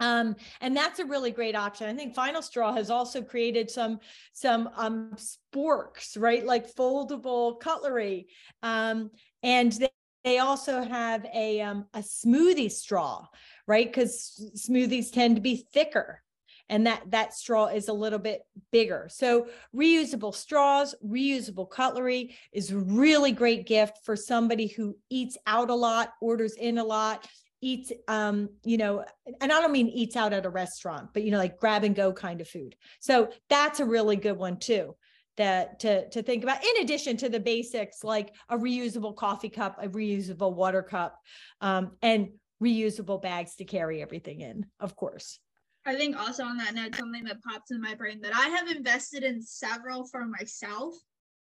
um, 0.00 0.36
and 0.60 0.76
that's 0.76 0.98
a 0.98 1.04
really 1.04 1.30
great 1.30 1.56
option. 1.56 1.88
I 1.88 1.94
think 1.94 2.14
Final 2.14 2.42
Straw 2.42 2.72
has 2.72 2.90
also 2.90 3.22
created 3.22 3.70
some 3.70 4.00
some 4.32 4.70
um, 4.76 5.12
sporks, 5.16 6.20
right? 6.20 6.44
Like 6.44 6.72
foldable 6.74 7.58
cutlery. 7.60 8.28
Um, 8.62 9.10
and 9.42 9.72
they, 9.72 9.90
they 10.24 10.38
also 10.38 10.82
have 10.82 11.26
a 11.34 11.60
um, 11.60 11.86
a 11.94 12.00
smoothie 12.00 12.70
straw, 12.70 13.26
right? 13.66 13.86
Because 13.86 14.52
smoothies 14.56 15.12
tend 15.12 15.36
to 15.36 15.42
be 15.42 15.66
thicker 15.72 16.22
and 16.68 16.86
that 16.86 17.02
that 17.10 17.34
straw 17.34 17.66
is 17.66 17.88
a 17.88 17.92
little 17.92 18.18
bit 18.18 18.42
bigger. 18.70 19.08
So 19.10 19.48
reusable 19.74 20.34
straws, 20.34 20.94
reusable 21.04 21.68
cutlery 21.68 22.36
is 22.52 22.70
a 22.70 22.78
really 22.78 23.32
great 23.32 23.66
gift 23.66 23.98
for 24.04 24.16
somebody 24.16 24.66
who 24.66 24.96
eats 25.10 25.36
out 25.46 25.70
a 25.70 25.74
lot, 25.74 26.12
orders 26.20 26.54
in 26.54 26.78
a 26.78 26.84
lot, 26.84 27.26
eats 27.60 27.92
um 28.06 28.48
you 28.64 28.76
know 28.76 29.04
and 29.40 29.52
i 29.52 29.60
don't 29.60 29.72
mean 29.72 29.88
eats 29.88 30.16
out 30.16 30.32
at 30.32 30.46
a 30.46 30.50
restaurant 30.50 31.08
but 31.12 31.24
you 31.24 31.30
know 31.30 31.38
like 31.38 31.58
grab 31.58 31.84
and 31.84 31.94
go 31.94 32.12
kind 32.12 32.40
of 32.40 32.48
food. 32.48 32.76
So 33.00 33.30
that's 33.48 33.80
a 33.80 33.84
really 33.84 34.16
good 34.16 34.36
one 34.36 34.58
too 34.58 34.94
that 35.36 35.80
to 35.80 36.08
to 36.10 36.22
think 36.22 36.42
about 36.42 36.62
in 36.62 36.82
addition 36.82 37.16
to 37.16 37.28
the 37.28 37.40
basics 37.40 38.04
like 38.04 38.34
a 38.48 38.56
reusable 38.56 39.14
coffee 39.14 39.48
cup 39.48 39.78
a 39.80 39.88
reusable 39.88 40.54
water 40.54 40.82
cup 40.82 41.16
um, 41.60 41.92
and 42.02 42.28
reusable 42.62 43.22
bags 43.22 43.54
to 43.56 43.64
carry 43.64 44.02
everything 44.02 44.40
in 44.40 44.66
of 44.80 44.96
course. 44.96 45.38
I 45.86 45.94
think 45.94 46.18
also 46.18 46.44
on 46.44 46.58
that 46.58 46.74
note 46.74 46.94
something 46.96 47.24
that 47.24 47.42
pops 47.42 47.70
in 47.70 47.80
my 47.80 47.94
brain 47.94 48.20
that 48.22 48.34
i 48.34 48.48
have 48.48 48.68
invested 48.68 49.22
in 49.22 49.40
several 49.40 50.06
for 50.06 50.26
myself 50.26 50.94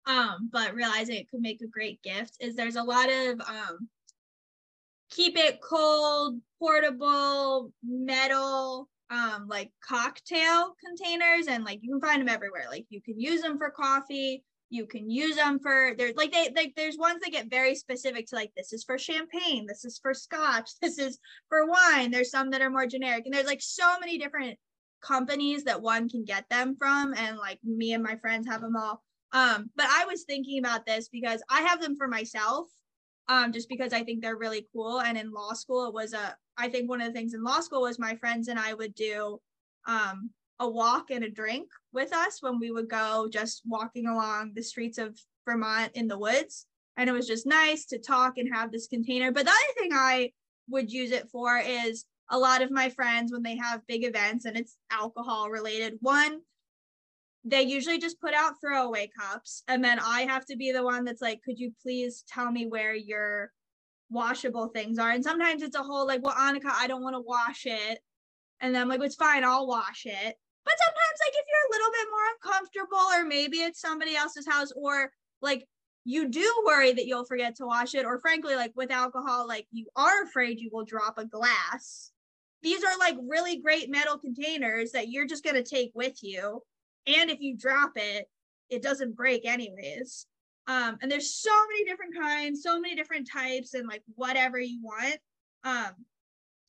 um 0.05 0.49
but 0.51 0.73
realizing 0.73 1.15
it 1.15 1.29
could 1.29 1.41
make 1.41 1.61
a 1.61 1.67
great 1.67 2.01
gift 2.01 2.35
is 2.39 2.55
there's 2.55 2.75
a 2.75 2.83
lot 2.83 3.09
of 3.09 3.39
um 3.41 3.87
keep 5.13 5.37
it 5.37 5.61
cold, 5.61 6.39
portable, 6.59 7.71
metal, 7.83 8.89
um, 9.09 9.47
like 9.47 9.71
cocktail 9.87 10.75
containers, 10.83 11.47
and 11.47 11.63
like 11.63 11.79
you 11.81 11.91
can 11.91 12.01
find 12.01 12.21
them 12.21 12.33
everywhere. 12.33 12.65
Like 12.69 12.85
you 12.89 13.01
can 13.01 13.19
use 13.19 13.41
them 13.41 13.57
for 13.57 13.69
coffee, 13.69 14.43
you 14.69 14.87
can 14.87 15.09
use 15.09 15.35
them 15.35 15.59
for 15.59 15.91
there's 15.97 16.15
like 16.15 16.31
they 16.31 16.49
like 16.55 16.73
there's 16.75 16.97
ones 16.97 17.21
that 17.21 17.31
get 17.31 17.49
very 17.49 17.75
specific 17.75 18.25
to 18.27 18.35
like 18.35 18.51
this 18.57 18.73
is 18.73 18.83
for 18.83 18.97
champagne, 18.97 19.65
this 19.67 19.85
is 19.85 19.99
for 20.01 20.13
scotch, 20.13 20.71
this 20.81 20.97
is 20.97 21.19
for 21.49 21.67
wine. 21.67 22.11
There's 22.11 22.31
some 22.31 22.49
that 22.51 22.61
are 22.61 22.71
more 22.71 22.87
generic, 22.87 23.25
and 23.25 23.33
there's 23.33 23.45
like 23.45 23.61
so 23.61 23.99
many 23.99 24.17
different 24.17 24.57
companies 25.01 25.63
that 25.65 25.81
one 25.81 26.09
can 26.09 26.25
get 26.25 26.45
them 26.49 26.75
from, 26.77 27.13
and 27.15 27.37
like 27.37 27.59
me 27.63 27.93
and 27.93 28.03
my 28.03 28.15
friends 28.15 28.47
have 28.47 28.61
them 28.61 28.75
all. 28.75 29.03
Um, 29.31 29.69
but 29.75 29.87
I 29.89 30.05
was 30.05 30.23
thinking 30.23 30.59
about 30.59 30.85
this 30.85 31.09
because 31.09 31.41
I 31.49 31.61
have 31.61 31.81
them 31.81 31.95
for 31.95 32.07
myself 32.07 32.67
um, 33.27 33.51
just 33.51 33.69
because 33.69 33.93
I 33.93 34.03
think 34.03 34.21
they're 34.21 34.37
really 34.37 34.67
cool. 34.73 35.01
And 35.01 35.17
in 35.17 35.31
law 35.31 35.53
school, 35.53 35.87
it 35.87 35.93
was 35.93 36.13
a, 36.13 36.35
I 36.57 36.69
think 36.69 36.89
one 36.89 37.01
of 37.01 37.07
the 37.07 37.13
things 37.13 37.33
in 37.33 37.43
law 37.43 37.59
school 37.61 37.81
was 37.81 37.99
my 37.99 38.15
friends 38.15 38.47
and 38.47 38.59
I 38.59 38.73
would 38.73 38.93
do 38.95 39.39
um, 39.87 40.29
a 40.59 40.69
walk 40.69 41.11
and 41.11 41.23
a 41.23 41.29
drink 41.29 41.67
with 41.91 42.13
us 42.13 42.41
when 42.41 42.59
we 42.59 42.71
would 42.71 42.89
go 42.89 43.27
just 43.31 43.63
walking 43.65 44.07
along 44.07 44.53
the 44.53 44.63
streets 44.63 44.97
of 44.97 45.17
Vermont 45.45 45.91
in 45.95 46.07
the 46.07 46.17
woods. 46.17 46.67
And 46.97 47.09
it 47.09 47.13
was 47.13 47.27
just 47.27 47.47
nice 47.47 47.85
to 47.87 47.97
talk 47.97 48.37
and 48.37 48.53
have 48.53 48.71
this 48.71 48.87
container. 48.87 49.31
But 49.31 49.45
the 49.45 49.51
other 49.51 49.79
thing 49.79 49.91
I 49.93 50.31
would 50.69 50.91
use 50.91 51.11
it 51.11 51.29
for 51.31 51.57
is 51.57 52.05
a 52.29 52.37
lot 52.37 52.61
of 52.61 52.71
my 52.71 52.89
friends 52.89 53.31
when 53.31 53.43
they 53.43 53.57
have 53.57 53.85
big 53.87 54.05
events 54.05 54.45
and 54.45 54.55
it's 54.55 54.77
alcohol 54.91 55.49
related. 55.49 55.97
One, 56.01 56.41
they 57.45 57.61
usually 57.61 57.99
just 57.99 58.21
put 58.21 58.33
out 58.33 58.53
throwaway 58.61 59.09
cups 59.19 59.63
and 59.67 59.83
then 59.83 59.99
i 59.99 60.21
have 60.21 60.45
to 60.45 60.55
be 60.55 60.71
the 60.71 60.83
one 60.83 61.03
that's 61.03 61.21
like 61.21 61.41
could 61.43 61.59
you 61.59 61.71
please 61.81 62.23
tell 62.27 62.51
me 62.51 62.65
where 62.65 62.95
your 62.95 63.51
washable 64.13 64.67
things 64.67 64.99
are? 64.99 65.09
And 65.09 65.23
sometimes 65.23 65.61
it's 65.61 65.75
a 65.75 65.83
whole 65.83 66.07
like 66.07 66.23
well 66.23 66.35
anneke 66.35 66.65
i 66.65 66.87
don't 66.87 67.03
want 67.03 67.15
to 67.15 67.21
wash 67.21 67.65
it. 67.65 67.99
And 68.61 68.73
then 68.73 68.83
i'm 68.83 68.89
like 68.89 69.01
it's 69.01 69.15
fine 69.15 69.43
i'll 69.43 69.67
wash 69.67 70.05
it. 70.05 70.35
But 70.65 70.75
sometimes 70.77 71.19
like 71.25 71.33
if 71.33 71.45
you're 71.49 71.67
a 71.67 71.73
little 71.73 71.91
bit 71.91 72.07
more 72.11 72.53
uncomfortable 72.53 73.19
or 73.19 73.25
maybe 73.25 73.57
it's 73.57 73.81
somebody 73.81 74.15
else's 74.15 74.47
house 74.47 74.71
or 74.75 75.11
like 75.41 75.65
you 76.05 76.29
do 76.29 76.63
worry 76.65 76.93
that 76.93 77.05
you'll 77.05 77.25
forget 77.25 77.55
to 77.55 77.65
wash 77.65 77.95
it 77.95 78.05
or 78.05 78.19
frankly 78.19 78.55
like 78.55 78.71
with 78.75 78.91
alcohol 78.91 79.47
like 79.47 79.67
you 79.71 79.87
are 79.95 80.23
afraid 80.23 80.59
you 80.59 80.69
will 80.71 80.85
drop 80.85 81.17
a 81.17 81.25
glass 81.25 82.11
these 82.61 82.83
are 82.83 82.97
like 82.99 83.17
really 83.27 83.57
great 83.57 83.89
metal 83.89 84.17
containers 84.17 84.91
that 84.91 85.09
you're 85.09 85.27
just 85.27 85.43
going 85.43 85.55
to 85.55 85.63
take 85.63 85.91
with 85.95 86.21
you 86.21 86.61
and 87.07 87.29
if 87.29 87.39
you 87.39 87.57
drop 87.57 87.91
it 87.95 88.27
it 88.69 88.81
doesn't 88.81 89.15
break 89.15 89.45
anyways. 89.45 90.25
Um 90.67 90.97
and 91.01 91.11
there's 91.11 91.35
so 91.35 91.51
many 91.69 91.85
different 91.85 92.15
kinds 92.19 92.63
so 92.63 92.79
many 92.79 92.95
different 92.95 93.29
types 93.31 93.73
and 93.73 93.87
like 93.87 94.03
whatever 94.15 94.59
you 94.59 94.79
want. 94.81 95.17
Um 95.63 95.93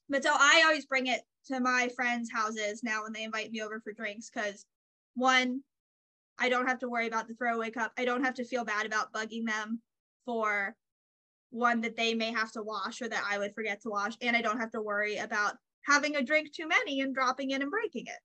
but 0.08 0.22
so 0.22 0.30
i 0.32 0.62
always 0.66 0.86
bring 0.86 1.06
it 1.06 1.22
to 1.46 1.60
my 1.60 1.88
friends 1.94 2.30
houses 2.32 2.82
now 2.82 3.02
when 3.02 3.12
they 3.12 3.24
invite 3.24 3.50
me 3.50 3.62
over 3.62 3.80
for 3.80 3.92
drinks 3.92 4.30
because 4.30 4.66
one 5.14 5.60
i 6.38 6.48
don't 6.48 6.66
have 6.66 6.78
to 6.78 6.88
worry 6.88 7.06
about 7.06 7.28
the 7.28 7.34
throwaway 7.34 7.70
cup. 7.70 7.92
I 7.96 8.04
don't 8.04 8.24
have 8.24 8.34
to 8.34 8.44
feel 8.44 8.64
bad 8.64 8.86
about 8.86 9.12
bugging 9.12 9.46
them 9.46 9.80
for 10.24 10.74
one 11.50 11.80
that 11.82 11.96
they 11.96 12.14
may 12.14 12.32
have 12.32 12.50
to 12.52 12.62
wash 12.62 13.00
or 13.00 13.08
that 13.08 13.24
i 13.30 13.38
would 13.38 13.54
forget 13.54 13.80
to 13.82 13.90
wash. 13.90 14.14
And 14.20 14.36
i 14.36 14.42
don't 14.42 14.60
have 14.60 14.72
to 14.72 14.82
worry 14.82 15.16
about 15.18 15.54
having 15.86 16.16
a 16.16 16.22
drink 16.22 16.52
too 16.52 16.66
many 16.66 17.00
and 17.00 17.14
dropping 17.14 17.50
it 17.50 17.62
and 17.62 17.70
breaking 17.70 18.06
it 18.06 18.18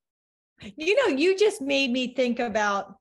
you 0.76 0.96
know, 0.96 1.16
you 1.16 1.38
just 1.38 1.62
made 1.62 1.92
me 1.92 2.14
think 2.14 2.40
about 2.40 2.96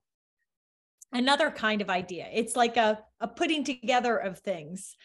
another 1.11 1.49
kind 1.51 1.81
of 1.81 1.89
idea. 1.89 2.27
It's 2.31 2.55
like 2.55 2.77
a, 2.77 2.99
a 3.19 3.27
putting 3.27 3.63
together 3.63 4.17
of 4.17 4.39
things 4.39 4.95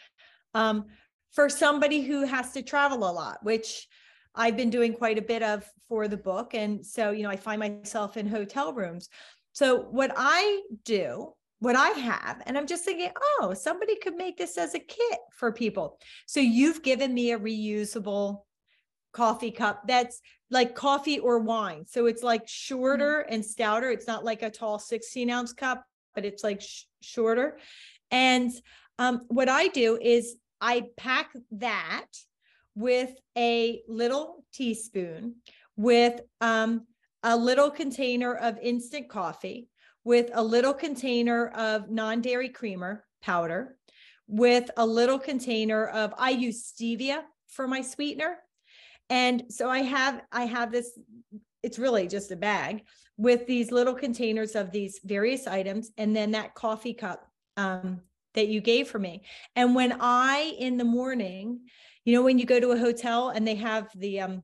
um, 0.54 0.86
for 1.32 1.48
somebody 1.48 2.02
who 2.02 2.24
has 2.24 2.52
to 2.52 2.62
travel 2.62 2.98
a 2.98 3.12
lot, 3.12 3.38
which 3.42 3.88
I've 4.34 4.56
been 4.56 4.70
doing 4.70 4.94
quite 4.94 5.18
a 5.18 5.22
bit 5.22 5.42
of 5.42 5.64
for 5.88 6.08
the 6.08 6.16
book. 6.16 6.54
And 6.54 6.84
so, 6.84 7.10
you 7.10 7.22
know, 7.22 7.30
I 7.30 7.36
find 7.36 7.60
myself 7.60 8.16
in 8.16 8.26
hotel 8.26 8.72
rooms. 8.72 9.08
So, 9.52 9.82
what 9.82 10.12
I 10.16 10.62
do, 10.84 11.32
what 11.60 11.76
I 11.76 11.90
have, 11.90 12.42
and 12.46 12.58
I'm 12.58 12.66
just 12.66 12.84
thinking, 12.84 13.10
oh, 13.16 13.54
somebody 13.54 13.96
could 13.96 14.16
make 14.16 14.36
this 14.36 14.58
as 14.58 14.74
a 14.74 14.80
kit 14.80 15.18
for 15.32 15.52
people. 15.52 15.98
So, 16.26 16.40
you've 16.40 16.82
given 16.82 17.14
me 17.14 17.30
a 17.30 17.38
reusable 17.38 18.40
coffee 19.14 19.50
cup 19.50 19.82
that's 19.86 20.20
like 20.50 20.74
coffee 20.74 21.18
or 21.18 21.38
wine. 21.38 21.86
So 21.86 22.06
it's 22.06 22.22
like 22.22 22.46
shorter 22.46 23.24
mm-hmm. 23.24 23.34
and 23.34 23.44
stouter. 23.44 23.90
It's 23.90 24.06
not 24.06 24.24
like 24.24 24.42
a 24.42 24.50
tall 24.50 24.78
16 24.78 25.30
ounce 25.30 25.52
cup, 25.52 25.84
but 26.14 26.24
it's 26.24 26.44
like 26.44 26.60
sh- 26.60 26.84
shorter. 27.00 27.58
And 28.10 28.50
um, 28.98 29.22
what 29.28 29.48
I 29.48 29.68
do 29.68 29.98
is 30.00 30.36
I 30.60 30.84
pack 30.96 31.30
that 31.52 32.06
with 32.74 33.10
a 33.36 33.82
little 33.88 34.44
teaspoon, 34.52 35.36
with 35.76 36.20
um, 36.40 36.86
a 37.22 37.36
little 37.36 37.70
container 37.70 38.34
of 38.34 38.58
instant 38.60 39.08
coffee, 39.08 39.68
with 40.04 40.30
a 40.34 40.42
little 40.42 40.74
container 40.74 41.48
of 41.48 41.90
non 41.90 42.20
dairy 42.20 42.48
creamer 42.48 43.04
powder, 43.22 43.76
with 44.26 44.70
a 44.76 44.86
little 44.86 45.18
container 45.18 45.86
of, 45.86 46.14
I 46.18 46.30
use 46.30 46.72
stevia 46.72 47.22
for 47.48 47.66
my 47.66 47.80
sweetener. 47.80 48.38
And 49.10 49.44
so 49.50 49.68
I 49.68 49.80
have 49.80 50.22
I 50.32 50.44
have 50.44 50.72
this 50.72 50.98
it's 51.62 51.78
really 51.78 52.06
just 52.06 52.30
a 52.30 52.36
bag 52.36 52.84
with 53.16 53.46
these 53.46 53.70
little 53.70 53.94
containers 53.94 54.54
of 54.54 54.70
these 54.70 55.00
various 55.04 55.46
items 55.46 55.90
and 55.96 56.14
then 56.14 56.32
that 56.32 56.54
coffee 56.54 56.92
cup 56.92 57.26
um, 57.56 58.00
that 58.34 58.48
you 58.48 58.60
gave 58.60 58.88
for 58.88 58.98
me. 58.98 59.22
And 59.56 59.74
when 59.74 59.96
I 60.00 60.54
in 60.58 60.76
the 60.76 60.84
morning, 60.84 61.60
you 62.04 62.14
know 62.14 62.22
when 62.22 62.38
you 62.38 62.44
go 62.44 62.60
to 62.60 62.72
a 62.72 62.78
hotel 62.78 63.30
and 63.30 63.46
they 63.46 63.54
have 63.54 63.88
the 63.94 64.20
um 64.20 64.42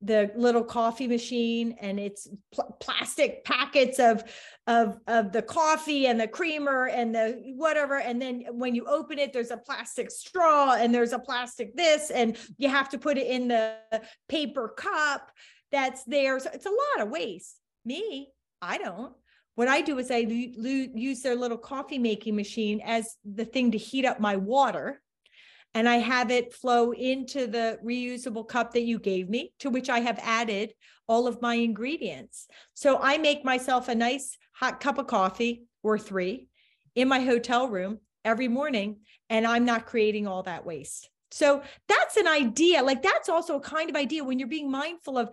the 0.00 0.30
little 0.36 0.62
coffee 0.62 1.08
machine 1.08 1.76
and 1.80 1.98
it's 1.98 2.28
pl- 2.52 2.76
plastic 2.80 3.44
packets 3.44 3.98
of 3.98 4.22
of 4.66 4.98
of 5.08 5.32
the 5.32 5.42
coffee 5.42 6.06
and 6.06 6.20
the 6.20 6.28
creamer 6.28 6.86
and 6.86 7.14
the 7.14 7.52
whatever. 7.56 7.98
And 7.98 8.22
then 8.22 8.44
when 8.52 8.74
you 8.74 8.84
open 8.86 9.18
it 9.18 9.32
there's 9.32 9.50
a 9.50 9.56
plastic 9.56 10.10
straw 10.10 10.74
and 10.74 10.94
there's 10.94 11.12
a 11.12 11.18
plastic 11.18 11.76
this 11.76 12.10
and 12.10 12.36
you 12.58 12.68
have 12.68 12.88
to 12.90 12.98
put 12.98 13.18
it 13.18 13.26
in 13.26 13.48
the 13.48 13.76
paper 14.28 14.68
cup 14.76 15.32
that's 15.72 16.04
there. 16.04 16.38
So 16.38 16.50
it's 16.54 16.66
a 16.66 16.70
lot 16.70 17.06
of 17.06 17.10
waste. 17.10 17.56
Me 17.84 18.28
i 18.62 18.78
don't. 18.78 19.14
What 19.56 19.68
i 19.68 19.80
do 19.80 19.98
is 19.98 20.10
i 20.10 20.22
l- 20.22 20.66
l- 20.66 20.88
use 20.94 21.22
their 21.22 21.34
little 21.34 21.58
coffee 21.58 21.98
making 21.98 22.36
machine 22.36 22.80
as 22.84 23.16
the 23.24 23.44
thing 23.44 23.72
to 23.72 23.78
heat 23.78 24.04
up 24.04 24.20
my 24.20 24.36
water 24.36 25.00
and 25.78 25.88
I 25.88 25.98
have 25.98 26.32
it 26.32 26.52
flow 26.52 26.90
into 26.90 27.46
the 27.46 27.78
reusable 27.84 28.48
cup 28.48 28.72
that 28.72 28.82
you 28.82 28.98
gave 28.98 29.28
me, 29.28 29.52
to 29.60 29.70
which 29.70 29.88
I 29.88 30.00
have 30.00 30.18
added 30.20 30.74
all 31.06 31.28
of 31.28 31.40
my 31.40 31.54
ingredients. 31.54 32.48
So 32.74 32.98
I 33.00 33.16
make 33.18 33.44
myself 33.44 33.86
a 33.86 33.94
nice 33.94 34.36
hot 34.50 34.80
cup 34.80 34.98
of 34.98 35.06
coffee 35.06 35.62
or 35.84 35.96
three 35.96 36.48
in 36.96 37.06
my 37.06 37.20
hotel 37.20 37.68
room 37.68 38.00
every 38.24 38.48
morning, 38.48 39.02
and 39.30 39.46
I'm 39.46 39.64
not 39.64 39.86
creating 39.86 40.26
all 40.26 40.42
that 40.42 40.66
waste. 40.66 41.10
So 41.30 41.62
that's 41.86 42.16
an 42.16 42.26
idea. 42.26 42.82
Like 42.82 43.04
that's 43.04 43.28
also 43.28 43.58
a 43.58 43.60
kind 43.60 43.88
of 43.88 43.94
idea 43.94 44.24
when 44.24 44.40
you're 44.40 44.48
being 44.48 44.72
mindful 44.72 45.16
of 45.16 45.30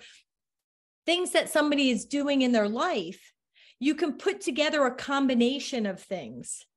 things 1.08 1.32
that 1.32 1.50
somebody 1.50 1.90
is 1.90 2.06
doing 2.06 2.44
in 2.44 2.52
their 2.52 2.70
life. 2.70 3.34
You 3.80 3.96
can 3.96 4.14
put 4.14 4.42
together 4.42 4.86
a 4.86 4.94
combination 4.94 5.88
of 5.88 6.00
things 6.00 6.68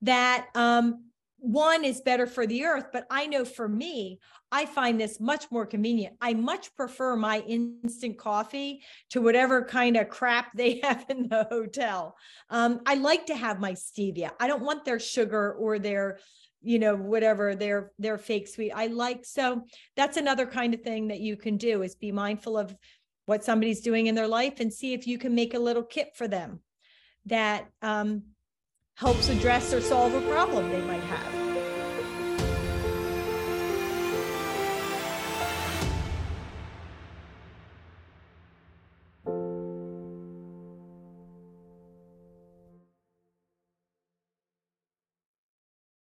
that 0.00 0.46
um, 0.54 1.11
one 1.42 1.84
is 1.84 2.00
better 2.00 2.24
for 2.24 2.46
the 2.46 2.64
earth, 2.64 2.86
but 2.92 3.04
I 3.10 3.26
know 3.26 3.44
for 3.44 3.68
me, 3.68 4.20
I 4.52 4.64
find 4.64 5.00
this 5.00 5.18
much 5.18 5.50
more 5.50 5.66
convenient. 5.66 6.14
I 6.20 6.34
much 6.34 6.72
prefer 6.76 7.16
my 7.16 7.40
instant 7.40 8.16
coffee 8.16 8.84
to 9.10 9.20
whatever 9.20 9.64
kind 9.64 9.96
of 9.96 10.08
crap 10.08 10.52
they 10.54 10.78
have 10.84 11.04
in 11.08 11.28
the 11.28 11.48
hotel. 11.50 12.14
Um, 12.48 12.80
I 12.86 12.94
like 12.94 13.26
to 13.26 13.34
have 13.34 13.58
my 13.58 13.72
stevia. 13.72 14.30
I 14.38 14.46
don't 14.46 14.62
want 14.62 14.84
their 14.84 15.00
sugar 15.00 15.54
or 15.54 15.80
their, 15.80 16.20
you 16.60 16.78
know, 16.78 16.94
whatever 16.94 17.56
their 17.56 17.90
their 17.98 18.18
fake 18.18 18.46
sweet. 18.46 18.70
I 18.70 18.86
like 18.86 19.24
so 19.24 19.62
that's 19.96 20.18
another 20.18 20.46
kind 20.46 20.74
of 20.74 20.82
thing 20.82 21.08
that 21.08 21.18
you 21.18 21.36
can 21.36 21.56
do 21.56 21.82
is 21.82 21.96
be 21.96 22.12
mindful 22.12 22.56
of 22.56 22.72
what 23.26 23.42
somebody's 23.42 23.80
doing 23.80 24.06
in 24.06 24.14
their 24.14 24.28
life 24.28 24.60
and 24.60 24.72
see 24.72 24.92
if 24.92 25.08
you 25.08 25.18
can 25.18 25.34
make 25.34 25.54
a 25.54 25.58
little 25.58 25.82
kit 25.82 26.10
for 26.14 26.28
them 26.28 26.60
that 27.26 27.66
um, 27.82 28.22
helps 28.94 29.28
address 29.28 29.72
or 29.72 29.80
solve 29.80 30.14
a 30.14 30.20
problem 30.30 30.68
they 30.70 30.82
might 30.82 31.02
have. 31.04 31.51